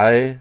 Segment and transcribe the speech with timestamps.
[0.00, 0.40] drei.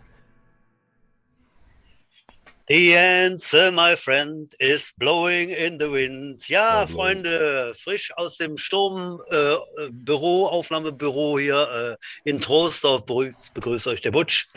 [2.69, 6.47] The answer, my friend, is blowing in the wind.
[6.49, 14.11] Ja, Freunde, frisch aus dem Sturmbüro, äh, Aufnahmebüro hier äh, in Troisdorf begrüßt, euch der
[14.11, 14.49] Butsch.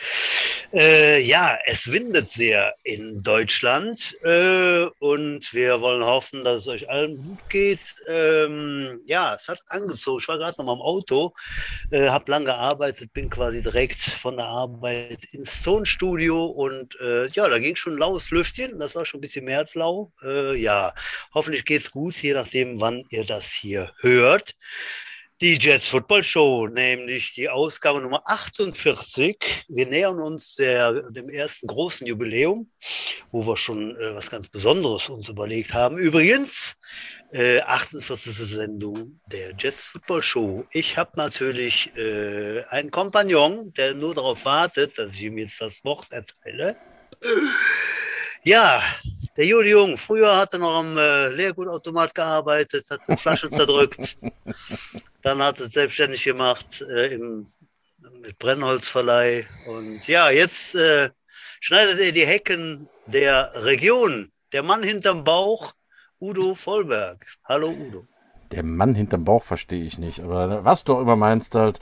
[0.75, 6.91] Äh, ja, es windet sehr in Deutschland äh, und wir wollen hoffen, dass es euch
[6.91, 7.95] allen gut geht.
[8.09, 10.21] Ähm, ja, es hat angezogen.
[10.21, 11.33] Ich war gerade noch mal im Auto,
[11.91, 17.49] äh, habe lang gearbeitet, bin quasi direkt von der Arbeit ins Tonstudio und äh, ja,
[17.49, 18.79] da ging schon laues Lüftchen.
[18.79, 20.13] Das war schon ein bisschen mehr als lau.
[20.23, 20.93] Äh, ja,
[21.33, 24.57] hoffentlich geht's gut, je nachdem, wann ihr das hier hört.
[25.41, 29.65] Die Jets Football Show, nämlich die Ausgabe Nummer 48.
[29.69, 32.71] Wir nähern uns der, dem ersten großen Jubiläum,
[33.33, 35.99] wo wir schon äh, was ganz Besonderes uns überlegt haben.
[35.99, 36.77] Übrigens,
[37.33, 38.33] äh, 48.
[38.35, 40.65] Sendung der Jets Football Show.
[40.71, 45.83] Ich habe natürlich äh, einen Kompagnon, der nur darauf wartet, dass ich ihm jetzt das
[45.85, 46.77] Wort erteile.
[48.45, 48.83] Ja,
[49.37, 54.19] der Juli Jung, früher hat er noch am äh, Leergutautomat gearbeitet, hat Flaschen zerdrückt.
[55.23, 57.47] Dann hat er es selbstständig gemacht äh, im,
[58.21, 59.47] mit Brennholzverleih.
[59.67, 61.11] Und ja, jetzt äh,
[61.61, 64.33] schneidet er die Hecken der Region.
[64.53, 65.73] Der Mann hinterm Bauch,
[66.21, 67.25] Udo Vollberg.
[67.45, 68.07] Hallo Udo.
[68.51, 71.79] Der Mann hinterm Bauch verstehe ich nicht, aber was du auch immer meinst halt.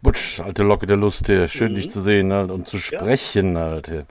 [0.00, 1.48] Butsch, alte Locke der Lust hier.
[1.48, 1.76] Schön, mhm.
[1.76, 3.62] dich zu sehen halt, und zu sprechen ja.
[3.62, 4.06] halt.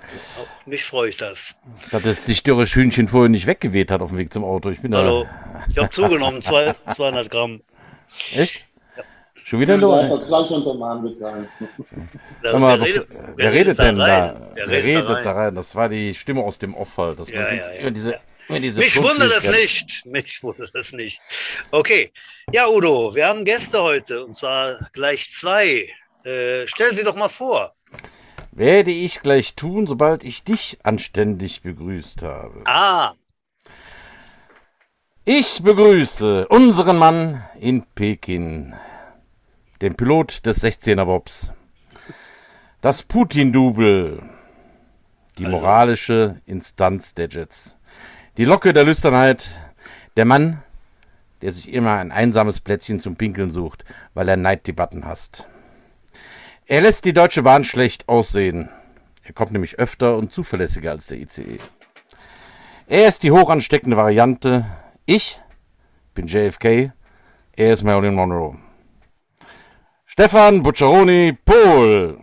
[0.65, 1.55] Mich freue ich das.
[1.91, 4.69] Dass es die dürre Hühnchen vorher nicht weggeweht hat auf dem Weg zum Auto.
[4.69, 5.23] Ich bin Hallo.
[5.23, 5.63] Da.
[5.69, 7.61] Ich habe zugenommen, zwei, 200 Gramm.
[8.35, 8.65] Echt?
[8.97, 9.03] Ja.
[9.45, 10.19] Schon wieder nur?
[10.19, 11.15] Gleich unterm Arm
[12.43, 14.35] Sag mal, wer, redet, wer, redet, denn da?
[14.55, 15.55] Wer, wer redet, da, rein?
[15.55, 17.17] Das war die Stimme aus dem Off halt.
[17.17, 17.89] Das ja, war ja, ja.
[17.91, 18.19] diese
[18.49, 20.05] mich wundert das nicht.
[20.05, 21.19] Mich wundert das nicht.
[21.71, 22.11] Okay.
[22.51, 25.89] Ja, Udo, wir haben Gäste heute und zwar gleich zwei.
[26.23, 27.73] Äh, stellen Sie doch mal vor.
[28.51, 32.63] Werde ich gleich tun, sobald ich dich anständig begrüßt habe.
[32.65, 33.13] Ah.
[35.25, 38.73] Ich begrüße unseren Mann in Peking,
[39.81, 41.51] den Pilot des 16er Bobs,
[42.81, 44.23] das Putin-Double,
[45.37, 47.76] die moralische Instanz der Jets.
[48.37, 49.59] Die Locke der Lüsternheit,
[50.15, 50.61] der Mann,
[51.41, 53.83] der sich immer ein einsames Plätzchen zum Pinkeln sucht,
[54.13, 55.47] weil er Neiddebatten hasst.
[56.67, 58.69] Er lässt die Deutsche Bahn schlecht aussehen.
[59.23, 61.57] Er kommt nämlich öfter und zuverlässiger als der ICE.
[62.85, 64.65] Er ist die hochansteckende Variante.
[65.07, 65.41] Ich
[66.13, 66.93] bin JFK.
[67.55, 68.59] Er ist Marilyn Monroe.
[70.05, 72.19] Stefan Bucciaroni, Pol.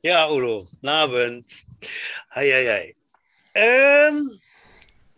[0.00, 1.44] Ja, Udo, guten Abend.
[2.34, 2.94] Hei, hei, hei.
[3.54, 4.40] Ähm,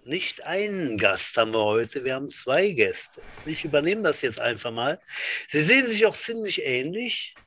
[0.04, 3.20] nicht einen Gast haben wir heute, wir haben zwei Gäste.
[3.46, 5.00] Ich übernehme das jetzt einfach mal.
[5.48, 7.34] Sie sehen sich auch ziemlich ähnlich.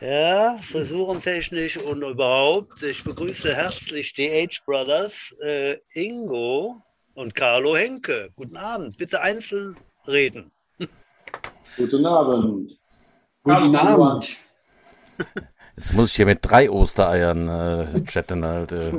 [0.00, 2.80] Ja, frisurentechnisch und überhaupt.
[2.82, 6.80] Ich begrüße herzlich die Age Brothers, äh, Ingo
[7.14, 8.30] und Carlo Henke.
[8.36, 8.96] Guten Abend.
[8.96, 10.52] Bitte einzeln reden.
[11.76, 12.78] Guten Abend.
[13.42, 14.36] Guten Abend.
[15.76, 18.72] Jetzt muss ich hier mit drei Ostereiern äh, chatten halt.
[18.72, 18.92] Äh.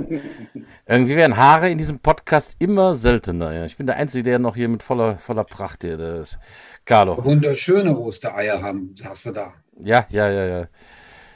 [0.87, 3.53] Irgendwie werden Haare in diesem Podcast immer seltener.
[3.53, 3.65] Ja.
[3.65, 6.39] Ich bin der Einzige, der noch hier mit voller, voller Pracht hier ist.
[6.85, 7.23] Carlo.
[7.23, 9.53] Wunderschöne Ostereier haben, hast du da.
[9.79, 10.67] Ja, ja, ja, ja.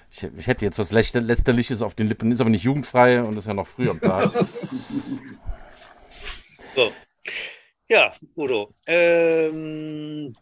[0.09, 3.45] Ich, ich hätte jetzt was Lästerliches auf den Lippen, ist aber nicht jugendfrei und ist
[3.45, 4.31] ja noch früh am Tag.
[6.75, 6.91] so.
[7.87, 8.73] Ja, Udo.
[8.87, 10.35] Ähm,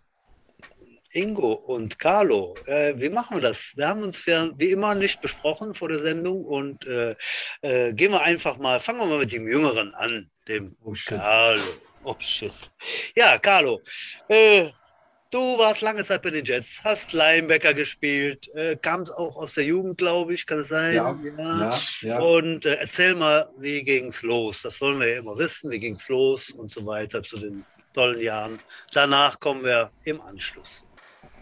[1.15, 3.71] Ingo und Carlo, äh, wie machen wir das?
[3.75, 7.15] Wir haben uns ja wie immer nicht besprochen vor der Sendung und äh,
[7.61, 11.61] äh, gehen wir einfach mal, fangen wir mal mit dem Jüngeren an, dem oh, Carlo.
[12.03, 12.53] Oh shit.
[13.15, 13.81] Ja, Carlo,
[14.27, 14.69] äh,
[15.31, 19.63] du warst lange Zeit bei den Jets, hast Linebacker gespielt, äh, kamst auch aus der
[19.63, 20.95] Jugend, glaube ich, kann es sein?
[20.95, 21.79] Ja, ja.
[22.01, 22.19] ja.
[22.19, 24.63] Und äh, erzähl mal, wie ging es los?
[24.63, 27.65] Das wollen wir ja immer wissen, wie ging es los und so weiter zu den
[27.93, 28.59] tollen Jahren.
[28.91, 30.84] Danach kommen wir im Anschluss.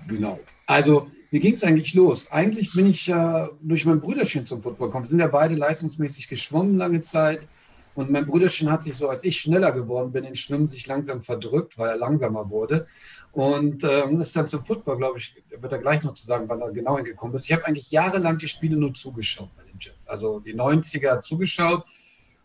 [0.07, 0.39] Genau.
[0.65, 2.31] Also, wie ging es eigentlich los?
[2.31, 5.05] Eigentlich bin ich ja durch mein Brüderchen zum Football gekommen.
[5.05, 7.47] Wir sind ja beide leistungsmäßig geschwommen lange Zeit.
[7.95, 11.21] Und mein Brüderchen hat sich so, als ich schneller geworden bin, im Schwimmen sich langsam
[11.21, 12.87] verdrückt, weil er langsamer wurde.
[13.31, 16.61] Und ähm, ist dann zum Football, glaube ich, wird er gleich noch zu sagen, wann
[16.61, 17.45] er genau hingekommen ist.
[17.45, 20.07] Ich habe eigentlich jahrelang die Spiele nur zugeschaut bei den Jets.
[20.07, 21.83] Also die 90er zugeschaut.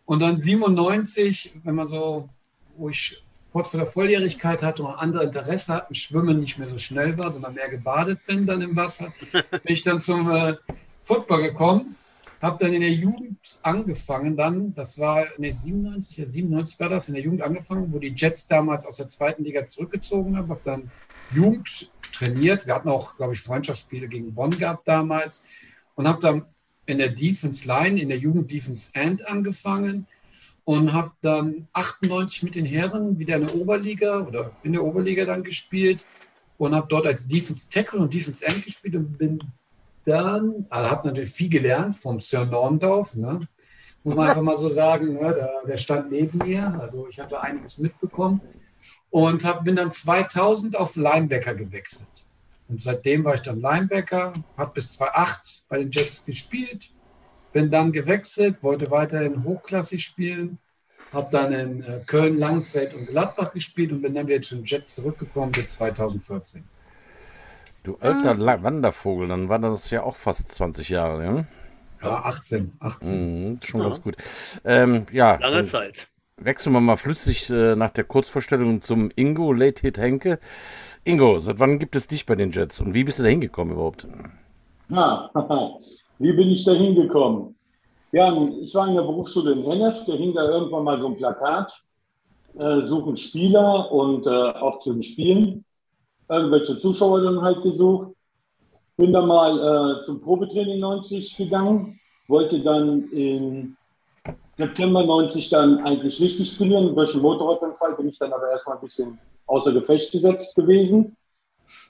[0.06, 2.30] Und dann 97, wenn man so,
[2.76, 3.22] wo ich
[3.52, 7.32] kurz vor der Volljährigkeit hatte und andere Interesse hatten, Schwimmen nicht mehr so schnell war,
[7.32, 10.56] sondern mehr gebadet bin dann im Wasser, bin ich dann zum äh,
[11.02, 11.96] Football gekommen,
[12.42, 17.08] habe dann in der Jugend angefangen, dann, das war, ne, 97, ja, 97 war das,
[17.08, 20.60] in der Jugend angefangen, wo die Jets damals aus der zweiten Liga zurückgezogen haben, habe
[20.64, 20.90] dann
[21.34, 22.66] Jugend trainiert.
[22.66, 25.46] Wir hatten auch, glaube ich, Freundschaftsspiele gegen Bonn gehabt damals
[25.94, 26.44] und habe dann
[26.86, 30.06] in der Defense Line, in der Jugend Defense End angefangen
[30.68, 35.24] und habe dann 98 mit den Herren wieder in der Oberliga oder in der Oberliga
[35.24, 36.04] dann gespielt
[36.58, 39.38] und habe dort als Defense Tackle und Defense End gespielt und bin
[40.04, 43.48] dann, also habe natürlich viel gelernt vom Sir Norndorf, ne?
[44.04, 45.32] muss man einfach mal so sagen, ne?
[45.34, 48.42] der, der stand neben mir, also ich habe einiges mitbekommen
[49.08, 52.26] und hab, bin dann 2000 auf Linebacker gewechselt.
[52.68, 56.90] Und seitdem war ich dann Linebacker, habe bis 2008 bei den Jets gespielt,
[57.58, 60.58] bin dann gewechselt, wollte weiterhin hochklassig spielen,
[61.12, 64.64] habe dann in äh, Köln, Langfeld und Gladbach gespielt und bin dann wieder zu den
[64.64, 66.62] Jets zurückgekommen bis 2014.
[67.82, 68.62] Du alter ah.
[68.62, 71.44] Wandervogel, dann war das ja auch fast 20 Jahre, ja?
[72.00, 72.74] Ja, 18.
[72.78, 73.10] 18.
[73.50, 73.86] Mhm, schon ja.
[73.86, 74.16] ganz gut.
[74.64, 76.06] Ähm, ja, Lange Zeit.
[76.36, 80.38] Wechseln wir mal flüssig äh, nach der Kurzvorstellung zum Ingo Late Hit Henke.
[81.02, 83.74] Ingo, seit wann gibt es dich bei den Jets und wie bist du da hingekommen
[83.74, 84.06] überhaupt?
[84.90, 85.28] Ja,
[86.18, 87.54] wie bin ich da hingekommen?
[88.12, 91.16] Ja, ich war in der Berufsschule in Hennef, da hing da irgendwann mal so ein
[91.16, 91.72] Plakat,
[92.58, 95.64] äh, suchen Spieler und äh, auch zu den Spielen.
[96.28, 98.14] Irgendwelche Zuschauer dann halt gesucht.
[98.96, 103.76] Bin dann mal äh, zum Probetraining 90 gegangen, wollte dann in
[104.56, 106.94] September 90 dann eigentlich richtig trainieren.
[106.94, 111.16] Durch einen Motorradunfall bin ich dann aber erstmal ein bisschen außer Gefecht gesetzt gewesen.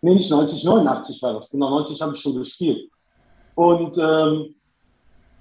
[0.03, 1.49] Nee, nicht 90, 89 war das.
[1.49, 2.91] Genau, 90 habe ich schon gespielt.
[3.59, 4.55] Und ähm,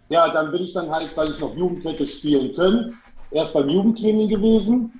[0.09, 2.97] ja, dann bin ich dann halt, weil ich noch Jugend hätte spielen können,
[3.29, 4.91] erst beim Jugendtraining gewesen.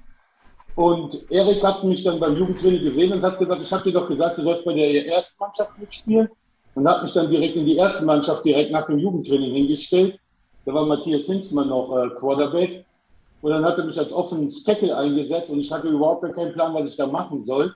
[0.75, 4.07] Und Erik hat mich dann beim Jugendtraining gesehen und hat gesagt, ich habe dir doch
[4.07, 6.29] gesagt, du sollst bei der ersten Mannschaft mitspielen.
[6.75, 10.19] Und hat mich dann direkt in die erste Mannschaft direkt nach dem Jugendtraining hingestellt.
[10.65, 12.85] Da war Matthias Hinzmann noch äh, Quarterback.
[13.41, 16.71] Und dann hat er mich als offenen Tackle eingesetzt und ich hatte überhaupt keinen Plan,
[16.75, 17.73] was ich da machen soll.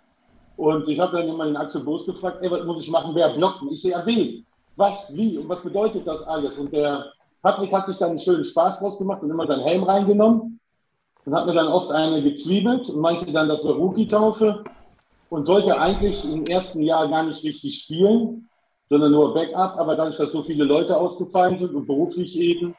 [0.55, 3.29] Und ich habe dann immer den Axel Boos gefragt, ey, was muss ich machen, wer
[3.29, 3.63] blockt?
[3.71, 4.45] Ich sehe, ja, wen?
[4.81, 6.57] Was, wie und was bedeutet das alles?
[6.57, 7.05] Und der
[7.43, 10.59] Patrick hat sich dann einen schönen Spaß draus gemacht und immer seinen Helm reingenommen
[11.23, 14.63] und hat mir dann oft eine gezwiebelt und meinte dann, das wäre Rookie-Taufe
[15.29, 18.49] und sollte eigentlich im ersten Jahr gar nicht richtig spielen,
[18.89, 19.77] sondern nur Backup.
[19.77, 22.73] Aber dadurch, dass so viele Leute ausgefallen sind und beruflich eben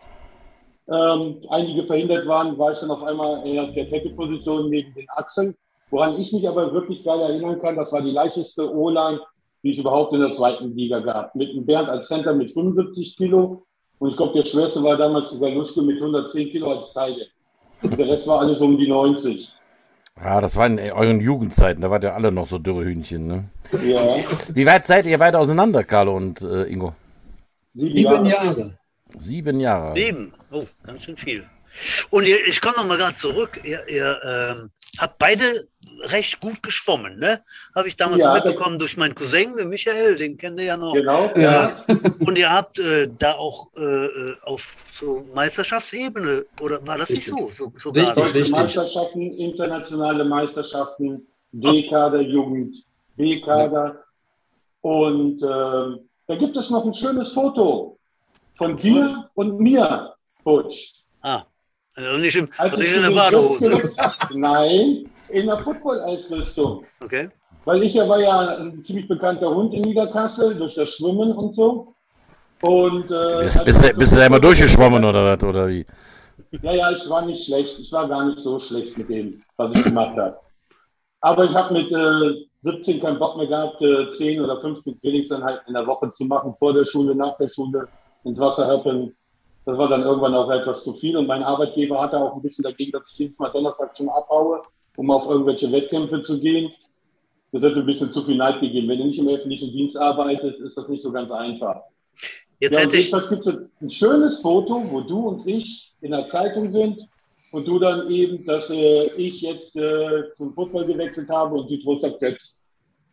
[0.88, 5.54] ähm, einige verhindert waren, war ich dann auf einmal auf der Tackle-Position neben den Axel.
[5.90, 9.20] Woran ich mich aber wirklich geil erinnern kann, das war die leichteste O-Line,
[9.62, 11.34] die es überhaupt in der zweiten Liga gab.
[11.34, 13.66] Mit einem Bernd als Center mit 75 Kilo.
[13.98, 17.26] Und ich glaube, der schwerste war damals sogar Luschke mit 110 Kilo als Teile.
[17.82, 19.52] Der Rest war alles um die 90.
[20.20, 23.44] Ja, das war in euren Jugendzeiten, da wart ihr alle noch so dürre Hühnchen, ne?
[23.84, 24.24] Ja.
[24.54, 26.94] Wie weit seid ihr weiter auseinander, Carlo und äh, Ingo?
[27.72, 28.28] Sieben, Sieben Jahre.
[28.28, 28.78] Jahre.
[29.16, 29.96] Sieben Jahre.
[29.96, 30.32] Sieben.
[30.50, 31.44] Oh, ganz schön viel.
[32.10, 33.58] Und ihr, ich komme noch mal gerade zurück.
[33.64, 35.44] Ihr, ihr ähm, habt beide
[36.04, 37.42] recht gut geschwommen, ne?
[37.74, 40.92] Habe ich damals ja, mitbekommen durch meinen Cousin, Michael, den kennt ihr ja noch.
[40.92, 41.30] Genau.
[41.36, 41.72] Ja.
[42.20, 47.34] Und ihr habt äh, da auch äh, äh, auf so Meisterschaftsebene, oder war das richtig.
[47.34, 47.72] nicht so?
[47.72, 48.50] so sogar richtig, richtig.
[48.50, 52.84] Meisterschaften, internationale Meisterschaften, D-Kader, Jugend,
[53.16, 54.04] B-Kader.
[54.82, 55.46] Und äh,
[56.26, 57.98] da gibt es noch ein schönes Foto
[58.54, 60.14] von dir und mir,
[60.44, 60.94] Coach.
[61.22, 61.44] Ah,
[61.96, 63.82] also nicht, im, also nicht in der Badehose.
[64.34, 66.84] Nein, in der Football-Ausrüstung.
[67.00, 67.28] Okay.
[67.64, 71.54] Weil ich ja war ja ein ziemlich bekannter Hund in Niederkassel durch das Schwimmen und
[71.54, 71.94] so.
[72.62, 75.84] Und, äh, bist, bist, du, bist du da immer durchgeschwommen oder, oder wie?
[76.62, 77.78] Ja, ja, ich war nicht schlecht.
[77.80, 80.38] Ich war gar nicht so schlecht mit dem, was ich gemacht habe.
[81.20, 85.68] Aber ich habe mit äh, 17 keinen Bock mehr gehabt, äh, 10 oder 15 Trainingseinheiten
[85.68, 87.88] in der Woche zu machen, vor der Schule, nach der Schule,
[88.24, 89.14] ins Wasser höppeln.
[89.64, 91.16] Das war dann irgendwann auch etwas zu viel.
[91.16, 94.62] Und mein Arbeitgeber hatte auch ein bisschen dagegen, dass ich jedes Mal Donnerstag schon abhaue,
[94.96, 96.72] um auf irgendwelche Wettkämpfe zu gehen.
[97.52, 98.88] Das hätte ein bisschen zu viel Neid gegeben.
[98.88, 101.82] Wenn ihr nicht im öffentlichen Dienst arbeitet, ist das nicht so ganz einfach.
[102.58, 103.12] Jetzt ja, hätte ich.
[103.12, 107.00] Es gibt ein schönes Foto, wo du und ich in der Zeitung sind
[107.50, 111.82] und du dann eben, dass äh, ich jetzt äh, zum Football gewechselt habe und die
[111.82, 112.60] Troster Jets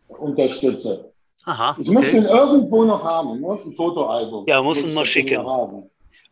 [0.07, 1.11] unterstütze.
[1.45, 3.59] Aha, ich muss den irgendwo noch haben, ne?
[3.65, 4.45] ein Fotoalbum.
[4.47, 5.39] Ja, muss man mal schicken.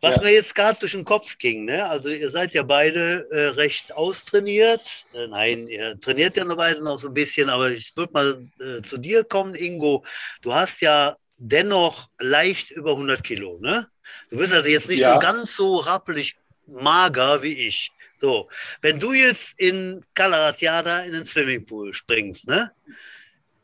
[0.00, 0.22] Was ja.
[0.22, 1.84] mir jetzt gerade durch den Kopf ging, ne?
[1.84, 5.06] also ihr seid ja beide äh, recht austrainiert.
[5.12, 8.42] Äh, nein, ihr trainiert ja noch beide noch so ein bisschen, aber ich würde mal
[8.60, 10.04] äh, zu dir kommen, Ingo.
[10.40, 13.58] Du hast ja dennoch leicht über 100 Kilo.
[13.60, 13.88] Ne?
[14.30, 15.14] Du bist also jetzt nicht ja.
[15.14, 16.36] so ganz so rappelig
[16.66, 17.90] mager wie ich.
[18.18, 18.48] So,
[18.82, 22.72] wenn du jetzt in Calaratiada in den Swimmingpool springst, ne?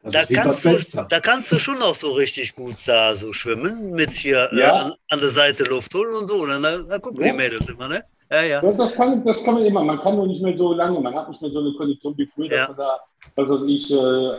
[0.04, 4.10] Da kannst, du, da kannst du schon auch so richtig gut da so schwimmen, mit
[4.10, 4.66] hier äh, ja.
[4.66, 6.42] äh, an, an, der Seite Luft holen und so.
[6.42, 7.32] Und dann, da gucken ja.
[7.32, 8.04] die Mädels immer, ne?
[8.30, 8.60] Ja, ja.
[8.60, 9.82] Das, das, kann, das kann man immer.
[9.82, 11.00] Man kann nur nicht mehr so lange.
[11.00, 13.00] Man hat nicht mehr so eine Kondition wie früher, dass man da,
[13.34, 13.94] was weiß ich,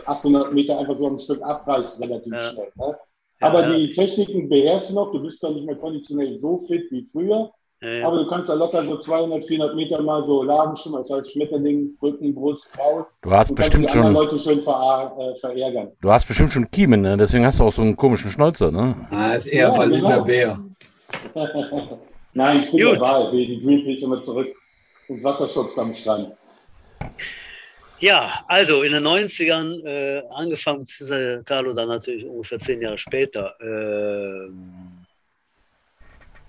[0.06, 2.72] 800 äh, Meter einfach so ein Stück abreißt, relativ schnell.
[2.76, 2.98] Ne?
[3.40, 5.10] Aber die Techniken beherrschst du noch.
[5.10, 7.50] Du bist zwar nicht mehr konditionell so fit wie früher,
[7.82, 8.06] Ja, ja.
[8.06, 11.32] aber du kannst da locker so 200, 400 Meter mal so lagen schon, das heißt
[11.32, 13.04] Schmetterling, Rücken, Brust, Kraul.
[13.20, 15.92] Du hast kannst bestimmt schon, Leute schön ver äh, verärgern.
[16.00, 17.16] du hast bestimmt schon Kiemen, ne?
[17.18, 18.96] Deswegen hast du auch so einen komischen Schnäuzer, ne?
[19.10, 20.24] Ah, ist eher Ja, Berliner genau.
[20.24, 20.58] Bär.
[22.32, 22.96] Nein, ich bin Gut.
[22.96, 23.30] dabei.
[23.30, 24.48] Die Greenpeace immer zurück
[25.08, 26.32] ins Wasserschutz am Strand.
[27.98, 33.54] Ja, also in den 90ern, äh, angefangen, beziehungsweise Carlo dann natürlich ungefähr zehn Jahre später,
[33.60, 35.04] ähm,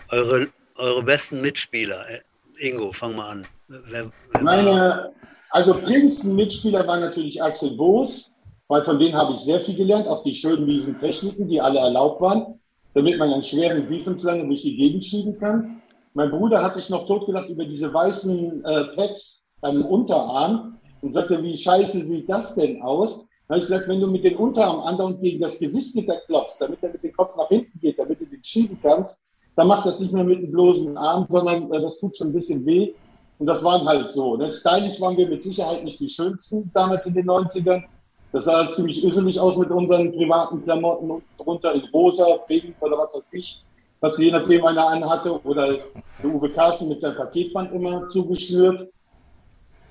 [0.09, 2.05] eure, eure besten Mitspieler.
[2.09, 3.47] Äh, Ingo, fang mal an.
[3.67, 5.11] Wer, wer Meine,
[5.49, 8.31] also prägendsten Mitspieler war natürlich Axel Boos,
[8.67, 11.79] weil von denen habe ich sehr viel gelernt, auch die schönen miesen Techniken, die alle
[11.79, 12.59] erlaubt waren,
[12.93, 15.81] damit man einen schweren Defense lange durch die Gegend schieben kann.
[16.13, 21.41] Mein Bruder hat sich noch totgelacht über diese weißen äh, Pads am Unterarm und sagte,
[21.43, 23.19] wie scheiße sieht das denn aus?
[23.47, 26.79] Da habe ich gesagt, wenn du mit den Unterarm andauernd gegen das Gesichtsgitter klopfst, damit
[26.81, 29.23] er mit dem Kopf nach hinten geht, damit du den schieben kannst,
[29.57, 32.27] dann machst du das nicht mehr mit dem bloßen Arm, sondern äh, das tut schon
[32.27, 32.93] ein bisschen weh.
[33.39, 34.37] Und das waren halt so.
[34.37, 34.51] Ne?
[34.51, 37.83] Stylisch waren wir mit Sicherheit nicht die schönsten damals in den 90ern.
[38.31, 43.15] Das sah ziemlich üsselig aus mit unseren privaten Klamotten drunter in rosa, pink oder was
[43.15, 43.63] weiß ich,
[43.99, 45.43] was je nachdem einer anhatte.
[45.43, 45.73] Oder
[46.21, 48.89] der Uwe Carsten mit seinem Paketband immer zugeschnürt.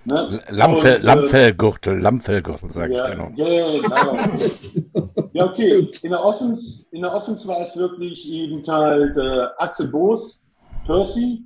[0.05, 0.41] Ne?
[0.51, 3.35] Lammfell, Und, äh, Lammfellgürtel, Lammfellgürtel, sage ich ja, dir noch.
[3.35, 5.23] genau.
[5.37, 5.91] ja, okay.
[6.03, 10.43] In der Offense, in der Offense war es wirklich eben halt äh, Axel Boos,
[10.87, 11.43] Percy,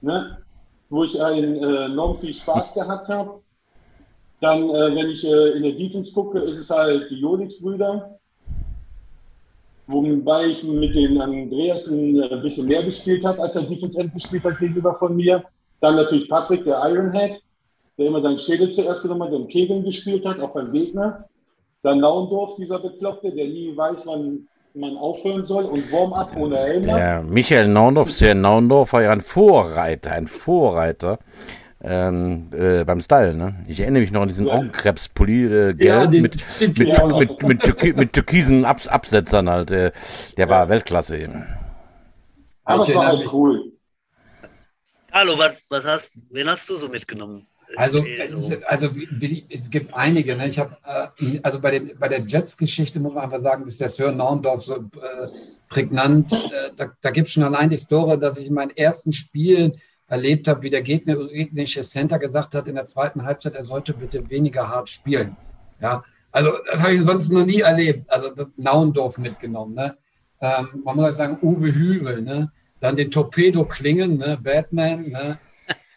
[0.00, 0.38] ne?
[0.88, 3.40] wo ich einen, äh, enorm viel Spaß gehabt habe.
[4.40, 8.18] Dann, äh, wenn ich äh, in der Defense gucke, ist es halt die Jonix-Brüder.
[9.86, 14.12] Wobei ich mit den Andreasen äh, ein bisschen mehr gespielt habe, als er Defense End
[14.14, 15.44] gespielt hat gegenüber von mir.
[15.80, 17.40] Dann natürlich Patrick, der Ironhead,
[17.96, 21.28] der immer seinen Schädel zuerst genommen hat und Kegeln gespielt hat, auch beim Gegner.
[21.86, 26.90] Dann Naundorf, dieser Bekloppte, der nie weiß, wann man aufhören soll und Warm-up ohne Helm.
[26.90, 26.98] hat.
[26.98, 31.20] Der Michael Naundorf, sehr Naundorf war ja ein Vorreiter, ein Vorreiter
[31.84, 33.64] ähm, äh, beim Style, ne?
[33.68, 34.54] Ich erinnere mich noch an diesen Ja.
[34.54, 37.06] Augenkrebspulli, äh, gelb Ja, den- mit, den- mit, Ja.
[37.06, 39.70] mit, mit, türki mit türkisen Abs Absetzern halt.
[39.70, 39.92] Äh,
[40.36, 41.46] der war Weltklasse eben.
[42.64, 43.72] Aber Ich es war halt cool.
[45.12, 47.46] Carlo, was, was hast, wen hast du so mitgenommen?
[47.74, 48.90] Also, ist, also
[49.48, 50.36] es gibt einige.
[50.36, 50.48] Ne?
[50.48, 53.88] Ich habe, äh, also bei, dem, bei der Jets-Geschichte muss man einfach sagen, ist der
[53.88, 55.28] Sir Naundorf so äh,
[55.68, 56.32] prägnant.
[56.32, 59.80] Äh, da da gibt es schon allein die Story, dass ich in meinen ersten Spielen
[60.08, 63.92] erlebt habe, wie der Gegner, gegnerische Center gesagt hat in der zweiten Halbzeit, er sollte
[63.92, 65.36] bitte weniger hart spielen.
[65.80, 68.08] Ja, also das habe ich sonst noch nie erlebt.
[68.10, 69.74] Also das Naundorf mitgenommen.
[69.74, 69.96] Ne?
[70.40, 72.52] Ähm, man muss sagen, Uwe Hüvel, ne?
[72.80, 74.38] dann den Torpedo Klingen, ne?
[74.42, 75.38] Batman, ne?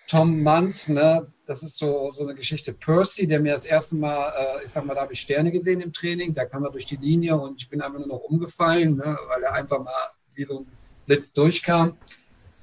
[0.08, 1.28] Tom Manz, ne?
[1.50, 2.74] Das ist so, so eine Geschichte.
[2.74, 5.82] Percy, der mir das erste Mal, äh, ich sag mal, da habe ich Sterne gesehen
[5.82, 8.96] im Training, da kam er durch die Linie und ich bin einfach nur noch umgefallen,
[8.96, 9.18] ne?
[9.28, 9.92] weil er einfach mal
[10.36, 10.68] wie so ein
[11.08, 11.98] Blitz durchkam.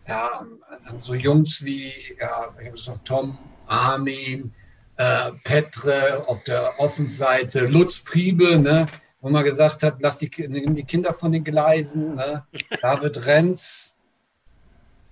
[0.06, 4.54] Ja, also so Jungs wie, ja, ich habe Tom, Armin,
[4.96, 8.86] äh, Petre auf der Offenseite, Lutz Priebe, ne?
[9.20, 12.44] wo man gesagt hat, lass die, nimm die Kinder von den Gleisen, ne?
[12.80, 14.04] David Renz,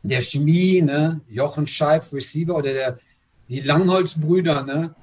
[0.04, 1.22] der Chemie, ne?
[1.28, 2.98] Jochen Scheif, Receiver oder der,
[3.48, 4.94] die Langholz-Brüder, ne?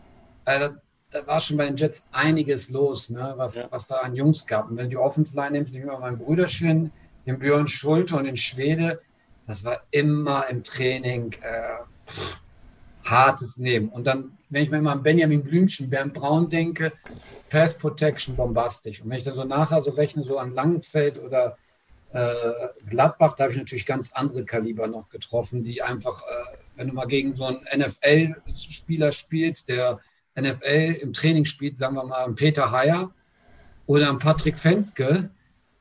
[0.46, 0.76] Also,
[1.12, 3.34] da war schon bei den Jets einiges los, ne?
[3.36, 3.68] was, Ja.
[3.70, 4.70] was da an Jungs gab.
[4.70, 6.92] Und wenn du die Offense-Line nimmst, nehmen wir mein Brüderchen,
[7.26, 9.02] den Björn Schulte und den Schwede,
[9.46, 12.40] das war immer im Training äh, pff,
[13.04, 13.90] hartes Nehmen.
[13.90, 16.94] Und dann, wenn ich mir mal an Benjamin Blümchen, Bernd Braun denke,
[17.50, 19.02] Pass Protection bombastisch.
[19.02, 21.58] Und wenn ich dann so nachher so rechne, so an Langenfeld oder
[22.14, 22.32] äh,
[22.90, 26.96] Gladbach, da habe ich natürlich ganz andere Kaliber noch getroffen, die einfach, äh, wenn du
[26.96, 30.00] mal gegen so einen NFL-Spieler spielst, der
[30.36, 33.14] NFL im Training spielt, sagen wir mal einen Peter Heyer
[33.86, 35.30] oder einen Patrick Fenske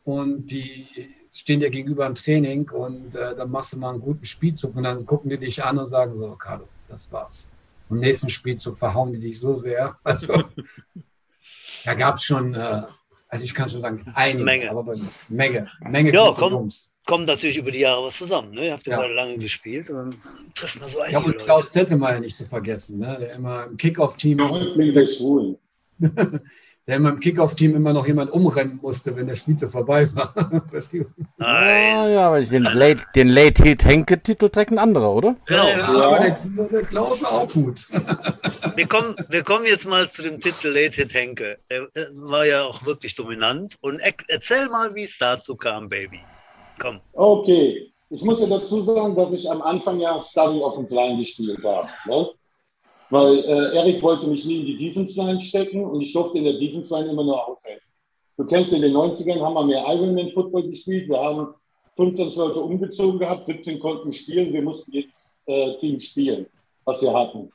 [0.04, 0.87] und die
[1.33, 4.83] stehen dir gegenüber im Training und äh, dann machst du mal einen guten Spielzug und
[4.83, 7.52] dann gucken die dich an und sagen so, Carlo, das war's.
[7.88, 9.97] Im nächsten Spielzug verhauen die dich so sehr.
[10.04, 10.45] Also
[11.87, 12.83] da gab es schon, äh,
[13.26, 14.71] also ich kann schon sagen, einige, Menge.
[14.71, 14.95] aber
[15.28, 16.52] Menge, Menge Ja, komm.
[16.52, 16.89] Jungs.
[17.11, 18.52] Kommt natürlich über die Jahre was zusammen.
[18.55, 18.67] Ne?
[18.67, 18.99] Ihr habt ja, Ja.
[19.00, 20.14] beide lange gespielt und dann
[20.55, 21.45] trifft man so Ja, einige und Leute.
[21.45, 23.17] Klaus Zettelmeier nicht zu vergessen, ne?
[23.19, 25.59] der immer im Kickoff-Team der Schwulen.
[25.99, 30.33] der immer im Kickoff-Team immer noch jemand umrennen musste, wenn der Spiel zu vorbei war.
[31.37, 31.97] Nein.
[31.97, 35.35] Ja, ja, aber den Late, den Late Hit Henke Titel trägt ein anderer, oder?
[35.47, 35.67] Genau.
[35.69, 37.88] Ja, aber der, der Klaus war auch gut.
[38.76, 41.59] Wir kommen, wir kommen jetzt mal zu dem Titel Late Hit Henke.
[41.69, 43.76] Der äh, war ja auch wirklich dominant.
[43.81, 46.21] Und er, erzähl mal, wie es dazu kam, Baby.
[46.80, 46.99] Komm.
[47.12, 51.62] Okay, ich muss ja dazu sagen, dass ich am Anfang ja Starting Offense Line gespielt
[51.62, 51.88] habe.
[52.06, 52.30] Ne?
[53.10, 56.44] Weil äh, Erik wollte mich nie in die Defense Line stecken und ich durfte in
[56.44, 57.90] der Defense Line immer nur aushelfen.
[58.37, 61.08] Du kennst in den 90ern, haben wir mehr Ironman Football gespielt.
[61.08, 61.54] Wir haben
[61.96, 64.52] 25 Leute umgezogen gehabt, 17 konnten spielen.
[64.52, 66.46] Wir mussten jetzt äh, Team spielen,
[66.84, 67.52] was wir hatten.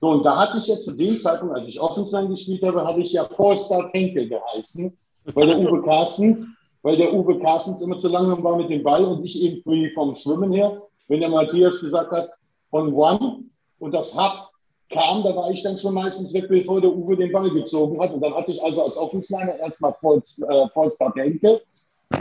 [0.00, 3.00] So, und da hatte ich ja zu dem Zeitpunkt, als ich Offenstein gespielt habe, hatte
[3.00, 4.96] ich ja Vollstar Henkel geheißen,
[5.32, 6.56] weil der Uwe Carstens,
[6.86, 9.90] weil der Uwe Carstens immer zu langsam war mit dem Ball und ich eben früh
[9.92, 10.80] vom Schwimmen her.
[11.08, 12.30] Wenn der Matthias gesagt hat,
[12.70, 13.40] on one
[13.80, 14.50] und das Hub
[14.88, 18.12] kam, da war ich dann schon meistens weg, bevor der Uwe den Ball gezogen hat.
[18.12, 21.58] Und dann hatte ich also als Offensliner erstmal Vollstar äh.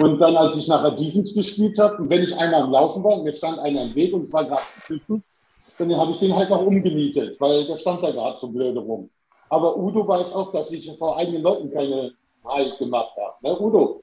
[0.02, 3.22] Und dann, als ich nachher Defense gespielt habe, und wenn ich einmal am Laufen war,
[3.22, 5.24] mir stand einer im Weg und es war gerade gepfiffen,
[5.78, 9.12] dann habe ich den halt auch umgenietet, weil der stand da gerade so blöde rum.
[9.48, 13.36] Aber Udo weiß auch, dass ich vor einigen Leuten keine Halt gemacht habe.
[13.42, 14.02] Ne, Udo,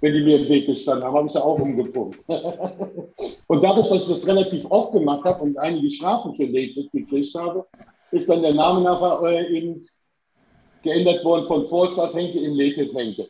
[0.00, 2.24] wenn die mir im Weg gestanden haben, habe ich ja auch umgepumpt.
[3.46, 7.34] und dadurch, dass ich das relativ oft gemacht habe und einige Strafen für Late gekriegt
[7.34, 7.66] habe,
[8.10, 9.86] ist dann der Name nachher äh, eben
[10.82, 13.28] geändert worden von Vorstadt Henke in Late Henke.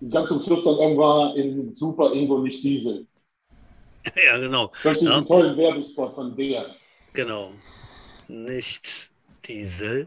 [0.00, 3.06] Und ganz zum Schluss dann irgendwann in Super Ingo nicht Diesel.
[4.24, 4.70] Ja, genau.
[4.82, 5.20] Durch diesen Ja.
[5.22, 6.66] tollen Werbespot von der.
[7.12, 7.50] Genau.
[8.28, 9.10] Nicht
[9.46, 10.06] Diesel.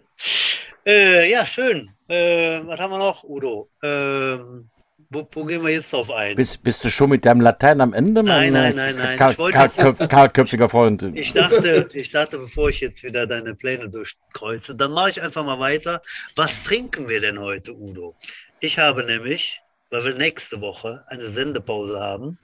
[0.85, 1.89] Äh, ja, schön.
[2.07, 3.69] Äh, was haben wir noch, Udo?
[3.83, 4.69] Ähm,
[5.11, 6.37] wo, wo gehen wir jetzt drauf ein?
[6.37, 8.23] Bist, bist du schon mit deinem Latein am Ende?
[8.23, 9.17] Nein, mein, nein, äh, nein, nein.
[9.17, 11.03] Karl, Karl, Kahlköpfiger Freund.
[11.13, 15.43] Ich dachte, ich dachte, bevor ich jetzt wieder deine Pläne durchkreuze, dann mache ich einfach
[15.43, 16.01] mal weiter.
[16.37, 18.15] Was trinken wir denn heute, Udo?
[18.61, 22.37] Ich habe nämlich, weil wir nächste Woche eine Sendepause haben.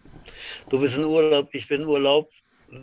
[0.69, 2.29] Du bist in Urlaub, ich bin in Urlaub.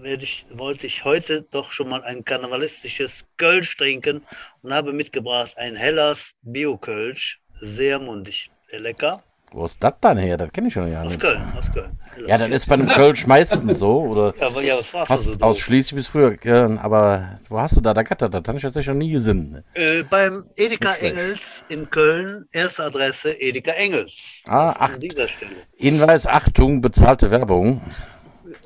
[0.03, 4.23] Ich, wollte ich heute doch schon mal ein karnevalistisches Kölsch trinken
[4.63, 7.43] und habe mitgebracht ein Hellers Bio-Kölsch.
[7.61, 8.51] Sehr mundig.
[8.67, 9.23] Sehr lecker.
[9.53, 10.37] Wo ist das dann her?
[10.37, 11.21] Das kenne ich schon ja Aus nicht.
[11.21, 11.97] Köln, aus Köln.
[12.27, 14.01] Ja, das ist bei einem Kölsch meistens so.
[14.01, 15.43] Oder Ja, aber ja, was warst du fast so doof?
[15.43, 16.37] ausschließlich bis früher.
[16.45, 17.95] äh, Aber wo hast du da?
[17.95, 19.63] Da gattert, das habe ich tatsächlich noch nie gesehen.
[19.75, 21.15] Äh, beim Edeka Nicht schlecht.
[21.17, 24.13] Engels in Köln, erste Adresse Edeka Engels.
[24.47, 24.95] Ah, ach.
[24.95, 25.53] An dieser Stelle.
[25.77, 27.81] Hinweis, Achtung, bezahlte Werbung.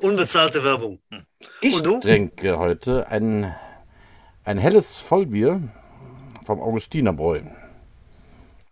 [0.01, 0.99] Unbezahlte Werbung.
[1.11, 1.23] Hm.
[1.61, 1.99] Ich du?
[1.99, 3.53] trinke heute ein,
[4.43, 5.61] ein helles Vollbier
[6.45, 7.41] vom Augustinerbräu.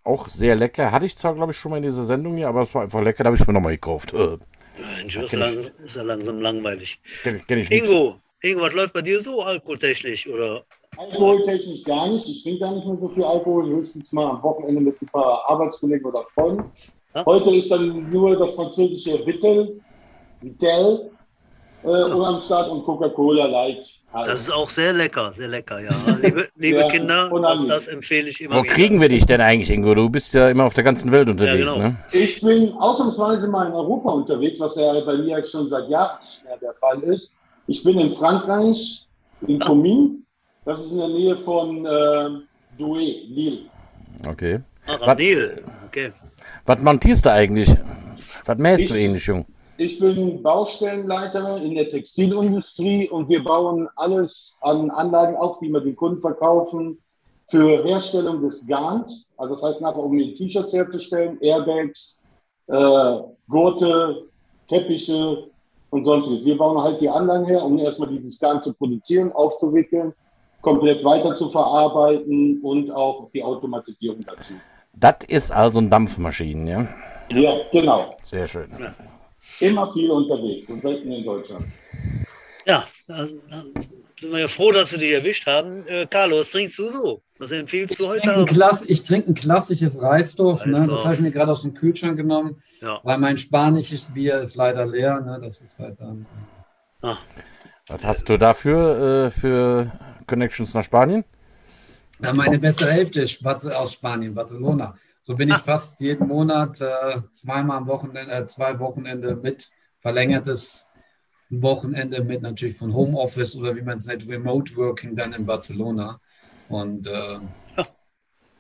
[0.08, 0.94] Auch sehr lecker.
[0.94, 3.02] Hatte ich zwar, glaube ich, schon mal in dieser Sendung hier, aber es war einfach
[3.02, 3.26] lecker.
[3.26, 4.14] Da habe ich mir nochmal gekauft.
[4.14, 4.38] Äh,
[5.00, 7.02] Mensch, ist, lang, ist ja langsam langweilig.
[7.24, 7.70] kenn, kenn ich.
[7.70, 10.26] Ingo, Ingo, was läuft bei dir so alkoholtechnisch?
[10.28, 10.64] Oder?
[10.96, 12.26] Alkoholtechnisch gar nicht.
[12.30, 15.44] Ich trinke gar nicht mehr so viel Alkohol, höchstens mal am Wochenende mit ein paar
[15.50, 16.72] Arbeitskollegen oder Freunden.
[17.14, 17.26] Ja.
[17.26, 19.82] Heute ist dann nur das französische Vittel,
[20.40, 21.12] Vittel
[21.84, 24.00] äh, und am Start und Coca-Cola Light.
[24.14, 24.30] Halt.
[24.30, 25.90] Das ist auch sehr lecker, sehr lecker, ja.
[26.22, 27.30] Liebe, liebe Ja, Kinder,
[27.68, 28.74] das empfehle ich immer Wo wieder.
[28.74, 29.94] kriegen wir dich denn eigentlich, Ingo?
[29.96, 31.78] Du bist ja immer auf der ganzen Welt unterwegs, genau.
[31.90, 31.96] ne?
[32.14, 36.44] Ich bin ausnahmsweise mal in Europa unterwegs, was ja bei mir schon seit Jahren nicht
[36.46, 37.38] mehr der Fall ist.
[37.68, 39.06] Ich bin in Frankreich,
[39.46, 40.12] in Comines.
[40.64, 42.30] Das ist in der Nähe von äh,
[42.78, 43.60] Douai, Lille.
[44.26, 44.60] Okay.
[44.88, 45.64] Ach, Was- Nil.
[45.86, 46.14] Okay.
[46.66, 47.70] Was montierst du eigentlich?
[48.46, 49.46] Was mähst du Ich- ähnlich, Jung?
[49.80, 55.82] Ich bin Baustellenleiter in der Textilindustrie und wir bauen alles an Anlagen auf, die wir
[55.82, 56.98] den Kunden verkaufen
[57.48, 59.32] für Herstellung des Garns.
[59.38, 62.24] Also das heißt nachher, um die T-Shirts herzustellen, Airbags,
[62.66, 64.24] äh, Gurte,
[64.68, 65.46] Teppiche
[65.92, 66.44] und sonstiges.
[66.44, 70.12] Wir bauen halt die Anlagen her, um erstmal dieses Garn zu produzieren, aufzuwickeln,
[70.62, 74.54] komplett weiter zu verarbeiten und auch die Automatisierung dazu.
[74.94, 76.88] Das ist also ein Dampfmaschinen, ja?
[77.30, 78.10] Ja, genau.
[78.24, 78.72] Sehr schön.
[79.60, 81.66] Immer viel unterwegs und selten in Deutschland.
[82.66, 83.72] Ja, dann, dann
[84.20, 85.88] sind wir ja froh, dass wir dich erwischt haben.
[85.88, 87.22] Äh, Carlos, trinkst du so?
[87.40, 90.66] Was empfiehlst du Ich heute trinke ein, ich trinke ein klassisches Reisdorf.
[90.66, 90.86] Ne?
[90.88, 93.00] Das habe ich mir gerade aus dem Kühlschrank genommen, Ja.
[93.04, 95.22] weil mein spanisches Bier ist leider leer.
[95.22, 95.40] Ne?
[95.42, 96.26] Das ist halt dann.
[97.02, 97.18] Ah,
[97.88, 99.92] Was hast du dafür äh, für
[100.26, 101.24] Connections nach Spanien?
[102.22, 104.96] Ja, meine bessere Hälfte ist aus Spanien, Barcelona.
[105.28, 110.94] So bin ich fast jeden Monat äh, zweimal am Wochenende, äh, zwei Wochenende mit verlängertes
[111.50, 116.22] Wochenende mit natürlich von Homeoffice oder wie man es nennt, Remote Working dann in Barcelona.
[116.70, 117.40] Und äh,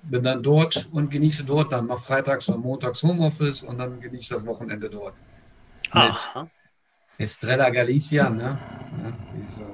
[0.03, 4.33] bin dann dort und genieße dort dann mal freitags oder montags Homeoffice und dann genieße
[4.33, 5.15] das Wochenende dort.
[5.91, 6.49] aha.
[7.17, 8.59] Estrella Galicia, ne?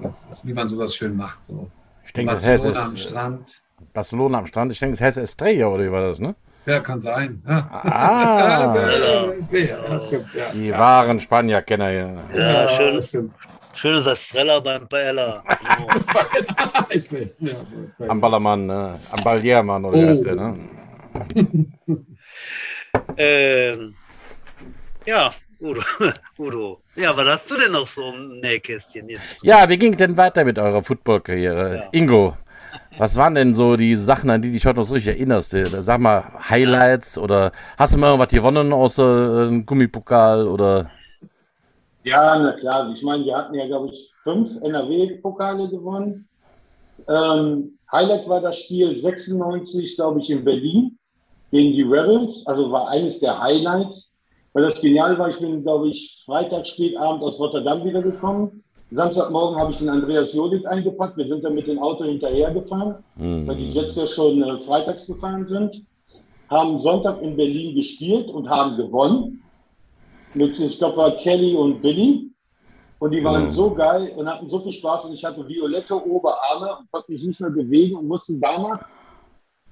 [0.03, 1.43] Ja, wie man sowas schön macht.
[1.47, 1.71] So.
[2.05, 3.63] Ich denke, das heißt Barcelona am es Strand.
[3.93, 4.71] Barcelona am Strand.
[4.71, 6.35] Ich denke, das heißt Estrella oder wie war das, ne?
[6.65, 7.41] Ja, kann sein.
[7.47, 7.69] Ja.
[7.83, 8.73] Ah,
[10.53, 12.17] die wahren Spanier-Kenner hier.
[12.33, 13.01] Ja, schön,
[13.73, 15.43] schönes Estrella beim Paella.
[16.93, 18.05] So.
[18.07, 18.93] Am Ballermann, ne?
[19.11, 20.09] Am Balliermann oder wie Oh.
[20.09, 20.57] heißt der, ne?
[23.17, 23.95] ähm,
[25.05, 25.81] ja, Udo.
[26.37, 26.81] Udo.
[26.95, 29.43] Ja, was hast du denn noch so im Nähkästchen jetzt?
[29.43, 31.75] Ja, wie ging denn weiter mit eurer Football-Karriere?
[31.75, 31.89] Ja.
[31.91, 32.37] Ingo,
[32.97, 35.51] Was waren denn so die Sachen, an die dich heute noch so richtig erinnerst?
[35.51, 40.89] Sag mal, Highlights oder hast du mal irgendwas gewonnen außer einem Gummipokal oder?
[42.03, 42.91] Ja, na klar.
[42.93, 46.27] Ich meine, wir hatten ja, glaube ich, fünf NRW-Pokale gewonnen.
[47.07, 50.97] Ähm, Highlight war das Spiel 96, glaube ich, in Berlin
[51.51, 52.45] gegen die Rebels.
[52.45, 54.13] Also war eines der Highlights.
[54.53, 58.63] Weil das genial war, ich bin, glaube ich, Freitag spätabend aus Rotterdam wiedergekommen.
[58.93, 61.17] Samstagmorgen habe ich den Andreas Jodik eingepackt.
[61.17, 63.47] Wir sind dann mit dem Auto hinterhergefahren, mhm.
[63.47, 65.83] weil die Jets ja schon äh, freitags gefahren sind.
[66.49, 69.41] Haben Sonntag in Berlin gespielt und haben gewonnen
[70.35, 72.29] mit, ich glaube, war Kelly und Billy.
[72.99, 73.49] Und die waren mhm.
[73.49, 75.05] so geil und hatten so viel Spaß.
[75.05, 78.85] Und ich hatte violette Oberarme und konnte mich nicht mehr bewegen und musste danach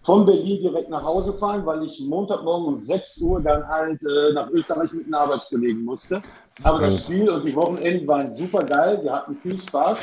[0.03, 4.33] von Berlin direkt nach Hause fahren, weil ich Montagmorgen um 6 Uhr dann halt äh,
[4.33, 6.21] nach Österreich mit einem Arbeitskollegen musste.
[6.63, 8.99] Aber das Spiel und die Wochenenden waren super geil.
[9.03, 9.99] Wir hatten viel Spaß.